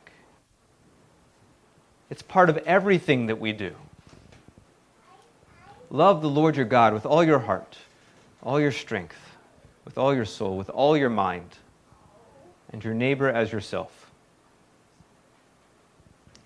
it's 2.09 2.21
part 2.21 2.49
of 2.49 2.57
everything 2.59 3.27
that 3.27 3.39
we 3.39 3.51
do. 3.51 3.75
Love 5.89 6.21
the 6.21 6.29
Lord 6.29 6.55
your 6.55 6.65
God 6.65 6.93
with 6.93 7.05
all 7.05 7.23
your 7.23 7.39
heart, 7.39 7.77
all 8.41 8.59
your 8.59 8.71
strength, 8.71 9.17
with 9.85 9.97
all 9.97 10.15
your 10.15 10.25
soul, 10.25 10.57
with 10.57 10.69
all 10.69 10.97
your 10.97 11.09
mind, 11.09 11.57
and 12.71 12.83
your 12.83 12.93
neighbor 12.93 13.29
as 13.29 13.51
yourself. 13.51 14.02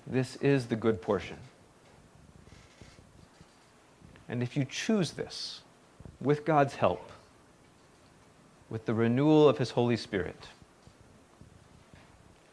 This 0.10 0.38
is 0.38 0.68
the 0.68 0.76
good 0.78 1.02
portion. 1.02 1.36
And 4.30 4.42
if 4.42 4.56
you 4.56 4.64
choose 4.64 5.12
this 5.12 5.62
with 6.22 6.46
God's 6.46 6.76
help, 6.76 7.12
with 8.70 8.86
the 8.86 8.94
renewal 8.94 9.50
of 9.50 9.58
His 9.58 9.72
Holy 9.72 9.98
Spirit, 9.98 10.48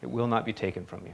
it 0.01 0.09
will 0.09 0.27
not 0.27 0.45
be 0.45 0.51
taken 0.51 0.85
from 0.85 1.03
you. 1.05 1.13